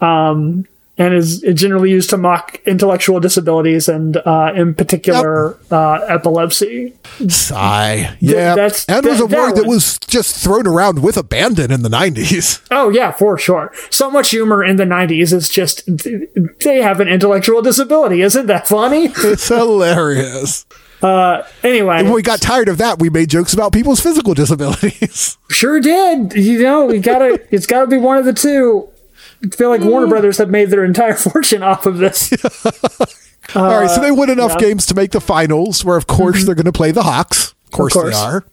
[0.00, 0.66] Um
[1.02, 6.94] and is generally used to mock intellectual disabilities and uh, in particular uh, epilepsy.
[7.28, 8.16] Sigh.
[8.20, 8.54] Yeah.
[8.54, 11.82] that's- and was a that- that word that was just thrown around with abandon in
[11.82, 12.60] the 90s.
[12.70, 13.72] Oh yeah, for sure.
[13.90, 15.82] So much humor in the '90s is just
[16.60, 18.22] they have an intellectual disability.
[18.22, 19.08] Isn't that funny?
[19.32, 20.66] It's hilarious.
[21.02, 25.36] Anyway, When we got tired of that, we made jokes about people's physical disabilities.
[25.50, 26.34] sure did.
[26.34, 27.40] You know, we gotta.
[27.50, 28.88] It's gotta be one of the two.
[29.44, 32.32] I feel like Warner Brothers have made their entire fortune off of this.
[33.54, 34.56] All right, so they win enough Uh, yeah.
[34.58, 34.68] Mm-hmm.
[34.68, 37.54] games to make the finals, where of course they're going to play the Hawks.
[37.66, 38.14] Of course, course.
[38.14, 38.44] they are.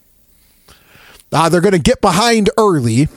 [1.32, 3.08] Uh, they're going to get behind early.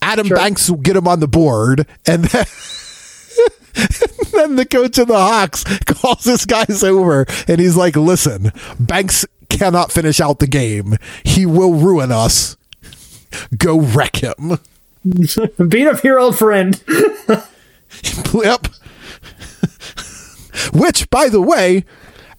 [0.00, 0.36] Adam Sure.
[0.36, 2.44] Banks will get them on the board, and then,
[3.74, 8.50] then then the coach of the Hawks calls this guys over and he's like, listen,
[8.80, 10.96] Banks cannot finish out the game.
[11.22, 12.56] He will ruin us.
[13.56, 14.58] Go wreck him.
[15.68, 16.80] Beat up your old friend.
[18.34, 18.66] yep.
[20.72, 21.84] Which, by the way,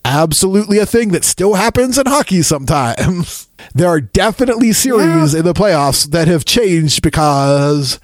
[0.06, 3.48] absolutely a thing that still happens in hockey sometimes.
[3.74, 5.40] There are definitely series Yeah.
[5.40, 7.98] in the playoffs that have changed because,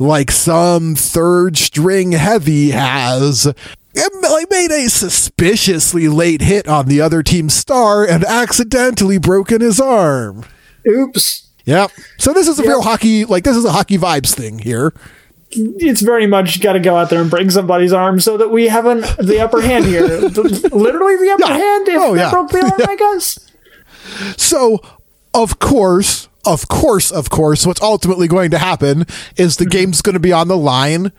[0.00, 3.46] like, some third string heavy has
[3.94, 9.80] like made a suspiciously late hit on the other team's star and accidentally broken his
[9.80, 10.44] arm.
[10.86, 11.43] Oops.
[11.66, 11.90] Yep.
[12.18, 12.68] So this is a Yep.
[12.68, 14.92] real hockey, like this is a hockey vibes thing here.
[15.50, 18.66] It's very much got to go out there and break somebody's arm so that we
[18.68, 20.02] have an, the upper hand here.
[20.08, 21.56] Literally the upper Yeah.
[21.56, 22.30] hand if Oh, they yeah.
[22.30, 23.38] broke the arm, I guess.
[24.36, 24.80] So,
[25.32, 29.06] of course, of course, of course, what's ultimately going to happen
[29.36, 29.70] is the mm-hmm.
[29.70, 31.12] game's going to be on the line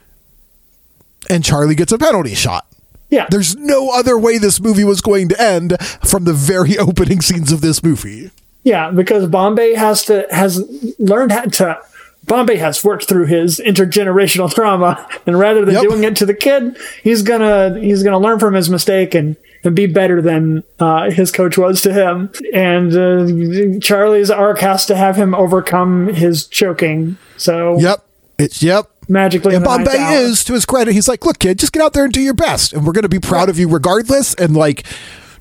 [1.30, 2.68] and Charlie gets a penalty shot.
[3.10, 3.28] Yeah.
[3.30, 7.52] There's no other way this movie was going to end from the very opening scenes
[7.52, 8.32] of this movie.
[8.66, 10.60] Yeah, because Bombay has to has
[11.00, 11.78] learned how to.
[12.26, 15.84] Bombay has worked through his intergenerational trauma, and rather than Yep.
[15.84, 19.76] doing it to the kid, he's gonna he's gonna learn from his mistake and, and
[19.76, 22.32] be better than uh, his coach was to him.
[22.52, 27.18] And uh, Charlie's arc has to have him overcome his choking.
[27.38, 28.04] So Yep.
[28.40, 28.90] It's yep.
[29.08, 31.72] magically, And in the ninth Bombay is, to his credit, he's like, look, kid, just
[31.72, 32.74] get out there and do your best.
[32.74, 34.34] And we're going to be proud of you regardless.
[34.34, 34.86] And like,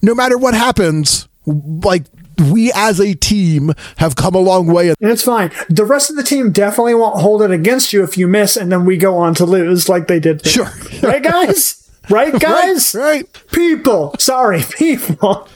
[0.00, 2.04] no matter what happens, like,
[2.38, 4.88] we as a team have come a long way.
[4.88, 5.50] And it's fine.
[5.68, 8.70] The rest of the team definitely won't hold it against you if you miss, and
[8.70, 10.44] then we go on to lose like they did.
[10.46, 10.70] Sure.
[11.02, 11.90] Right, guys?
[12.08, 12.94] Right, guys?
[12.94, 13.42] Right, right.
[13.52, 14.14] People.
[14.18, 15.48] Sorry, people.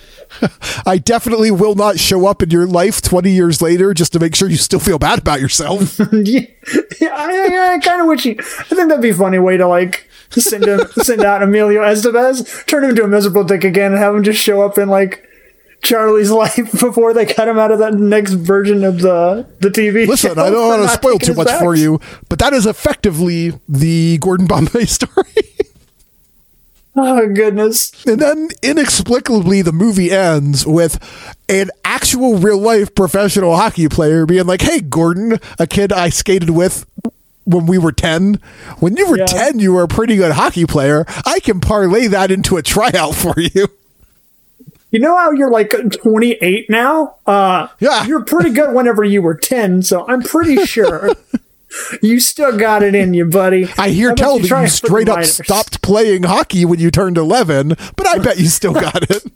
[0.84, 4.34] I definitely will not show up in your life 20 years later just to make
[4.34, 5.98] sure you still feel bad about yourself.
[6.12, 6.42] yeah,
[7.02, 8.36] I, I, I kind of wish you.
[8.38, 12.66] I think that'd be a funny way to like send him, send out Emilio Estevez,
[12.66, 15.27] turn him into a miserable dick again, and have him just show up in like
[15.82, 20.06] Charlie's life before they cut him out of that next version of the the TV.
[20.08, 23.58] Listen, show I don't want to spoil too much for you, but that is effectively
[23.68, 25.24] the Gordon Bombay story.
[27.00, 27.92] Oh goodness.
[28.06, 30.98] And then inexplicably, the movie ends with
[31.48, 36.50] an actual real life professional hockey player being like, Hey, Gordon, a kid I skated
[36.50, 36.86] with
[37.44, 38.40] when we were 10.
[38.80, 39.26] When you were Yeah.
[39.26, 41.04] 10, you were a pretty good hockey player.
[41.24, 43.68] I can parlay that into a tryout for you.
[44.90, 47.16] You know how you're like 28 now?
[47.26, 48.06] Uh, Yeah.
[48.06, 51.10] You're pretty good whenever you were 10, so I'm pretty sure
[52.02, 53.68] you still got it in you, buddy.
[53.76, 57.68] I hear tell that you the straight up stopped playing hockey when you turned 11,
[57.96, 59.24] but I bet you still got it.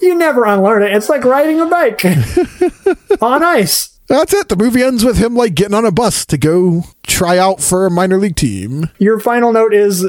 [0.00, 0.92] You never unlearn it.
[0.94, 2.00] It's like riding a bike
[3.20, 3.98] on ice.
[4.08, 4.48] That's it.
[4.48, 7.86] The movie ends with him like getting on a bus to go try out for
[7.86, 8.90] a minor league team.
[8.98, 10.04] Your final note is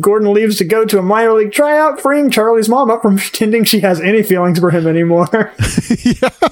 [0.00, 3.64] Gordon leaves to go to a minor league tryout, freeing Charlie's mom up from pretending
[3.64, 5.28] she has any feelings for him anymore.
[6.04, 6.28] Yeah.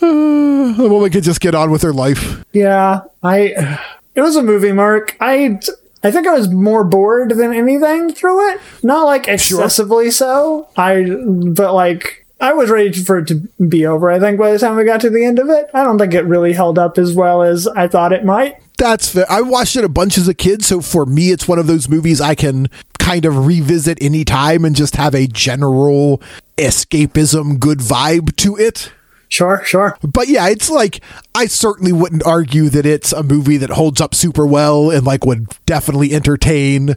[0.00, 2.44] The woman could just get on with her life.
[2.52, 3.78] yeah, I.
[4.14, 5.16] It was a movie, Mark.
[5.20, 5.58] I.
[6.04, 8.60] I think I was more bored than anything through it.
[8.84, 10.68] Not like excessively so.
[10.76, 13.34] I, but like I was ready for it to
[13.68, 14.08] be over.
[14.10, 16.14] I think by the time we got to the end of it, I don't think
[16.14, 18.56] it really held up as well as I thought it might.
[18.78, 19.26] That's fair.
[19.28, 21.88] I watched it a bunch as a kid, so for me, it's one of those
[21.88, 22.68] movies I can
[22.98, 26.22] kind of revisit anytime and just have a general
[26.56, 28.92] escapism, good vibe to it.
[29.28, 29.98] Sure, sure.
[30.02, 31.00] But yeah, it's like
[31.34, 35.26] I certainly wouldn't argue that it's a movie that holds up super well and like
[35.26, 36.94] would definitely entertain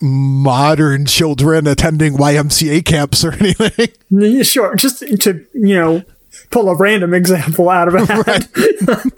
[0.00, 4.42] modern children attending YMCA camps or anything.
[4.44, 6.04] Sure, just to you know
[6.50, 9.10] pull a random example out of a hat.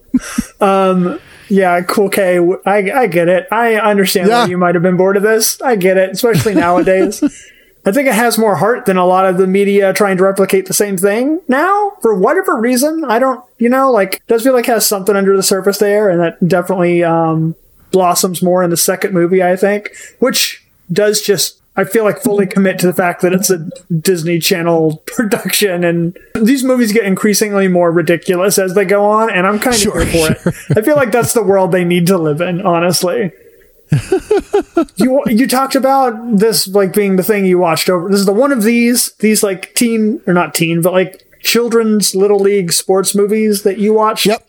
[0.61, 2.09] um, yeah, cool.
[2.09, 3.47] K, I I get it.
[3.51, 4.43] I understand Yeah.
[4.45, 5.61] why you might have been bored of this.
[5.63, 7.23] I get it, especially nowadays.
[7.87, 10.67] I think it has more heart than a lot of the media trying to replicate
[10.67, 11.93] the same thing now.
[12.03, 13.43] For whatever reason, I don't.
[13.59, 17.03] You know, like does feel like has something under the surface there, and that definitely
[17.03, 17.55] um,
[17.91, 19.43] blossoms more in the second movie.
[19.43, 21.55] I think, which does just.
[21.79, 23.71] I feel like fully commit to the fact that it's a
[24.01, 29.47] Disney Channel production, and these movies get increasingly more ridiculous as they go on, and
[29.47, 30.55] I'm kind of Sure, here for it.
[30.77, 33.31] I feel like that's the world they need to live in, honestly.
[34.97, 38.09] you you talked about this like being the thing you watched over.
[38.09, 42.15] This is the one of these these like teen or not teen, but like children's
[42.15, 44.27] little league sports movies that you watched.
[44.27, 44.47] Yep.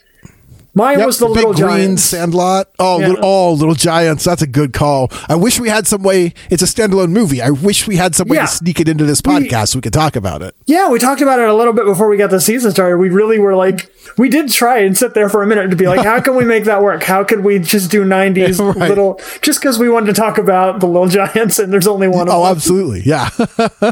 [0.76, 2.03] Mine Yep, was the, big Little green Giants.
[2.03, 2.67] Sandlot.
[2.78, 3.07] Oh, Yeah.
[3.09, 4.24] little, oh, Little Giants.
[4.24, 5.11] That's a good call.
[5.28, 6.34] I wish we had some way.
[6.51, 7.41] It's a standalone movie.
[7.41, 8.45] I wish we had some way Yeah.
[8.45, 9.70] to sneak it into this podcast.
[9.70, 10.55] so we could talk about it.
[10.67, 12.97] Yeah, we talked about it a little bit before we got the season started.
[12.97, 15.88] We really were like, we did try and sit there for a minute to be
[15.88, 17.01] like, how can we make that work?
[17.03, 18.89] How could we just do 90s Right.
[18.89, 22.30] little, just because we wanted to talk about the Little Giants and there's only one
[22.30, 22.55] Oh, of them.
[22.57, 23.01] absolutely.
[23.05, 23.30] Yeah.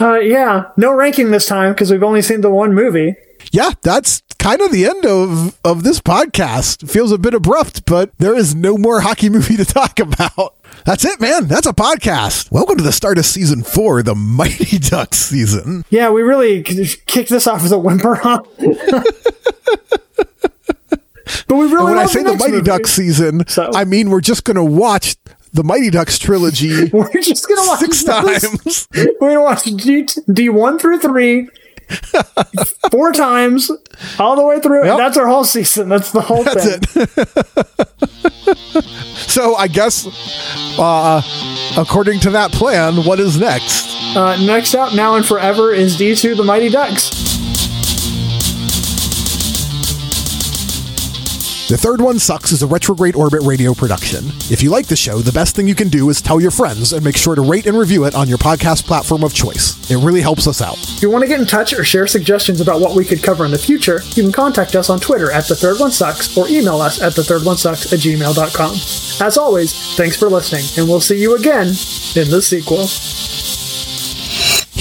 [0.00, 3.14] Uh, yeah, no ranking this time because we've only seen the one movie.
[3.52, 3.70] yeah.
[3.82, 6.90] That's kind of the end of, of this podcast.
[6.90, 10.56] Feels a bit abrupt, but there is no more hockey movie to talk about.
[10.84, 11.46] That's it, man.
[11.46, 12.50] That's a podcast.
[12.50, 15.84] Welcome to the start of season four, the Mighty Ducks season.
[15.90, 18.42] Yeah, we really kicked this off with a whimper, huh?
[18.58, 19.06] but
[21.56, 22.64] we really when I say the next Mighty movie.
[22.64, 25.14] Ducks season, So- I mean we're just going to watch
[25.52, 28.40] the Mighty Ducks trilogy We're just gonna watch six those.
[28.40, 28.88] times.
[29.20, 31.48] We're gonna watch D D one through three
[32.90, 33.70] four times
[34.18, 34.84] all the way through.
[34.84, 34.98] Yep.
[34.98, 35.88] That's our whole season.
[35.88, 37.06] That's the whole That's thing.
[39.16, 40.06] so I guess,
[40.78, 41.22] uh,
[41.76, 43.90] according to that plan, what is next?
[44.16, 47.31] Uh, next up, now and forever, is D two the Mighty Ducks.
[51.72, 54.26] The Third One Sucks is a Retrograde Orbit radio production.
[54.52, 56.92] If you like the show, the best thing you can do is tell your friends
[56.92, 59.90] and make sure to rate and review it on your podcast platform of choice.
[59.90, 60.76] It really helps us out.
[60.76, 63.46] If you want to get in touch or share suggestions about what we could cover
[63.46, 66.46] in the future, you can contact us on Twitter at the Third One Sucks or
[66.46, 69.26] email us at the Third One Sucks at gmail.com.
[69.26, 72.86] As always, thanks for listening, and we'll see you again in the sequel.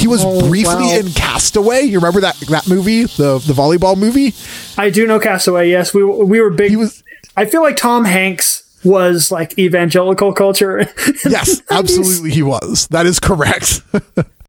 [0.02, 0.96] He was Oh, briefly wow.
[0.98, 1.82] in Castaway.
[1.84, 4.34] You remember that that movie, the the volleyball movie?
[4.78, 5.70] I do know Castaway.
[5.70, 6.72] Yes, we we were big.
[6.72, 7.04] He was
[7.38, 10.80] I feel like Tom Hanks was like evangelical culture.
[11.26, 12.88] yes, absolutely he was.
[12.88, 13.82] That is correct.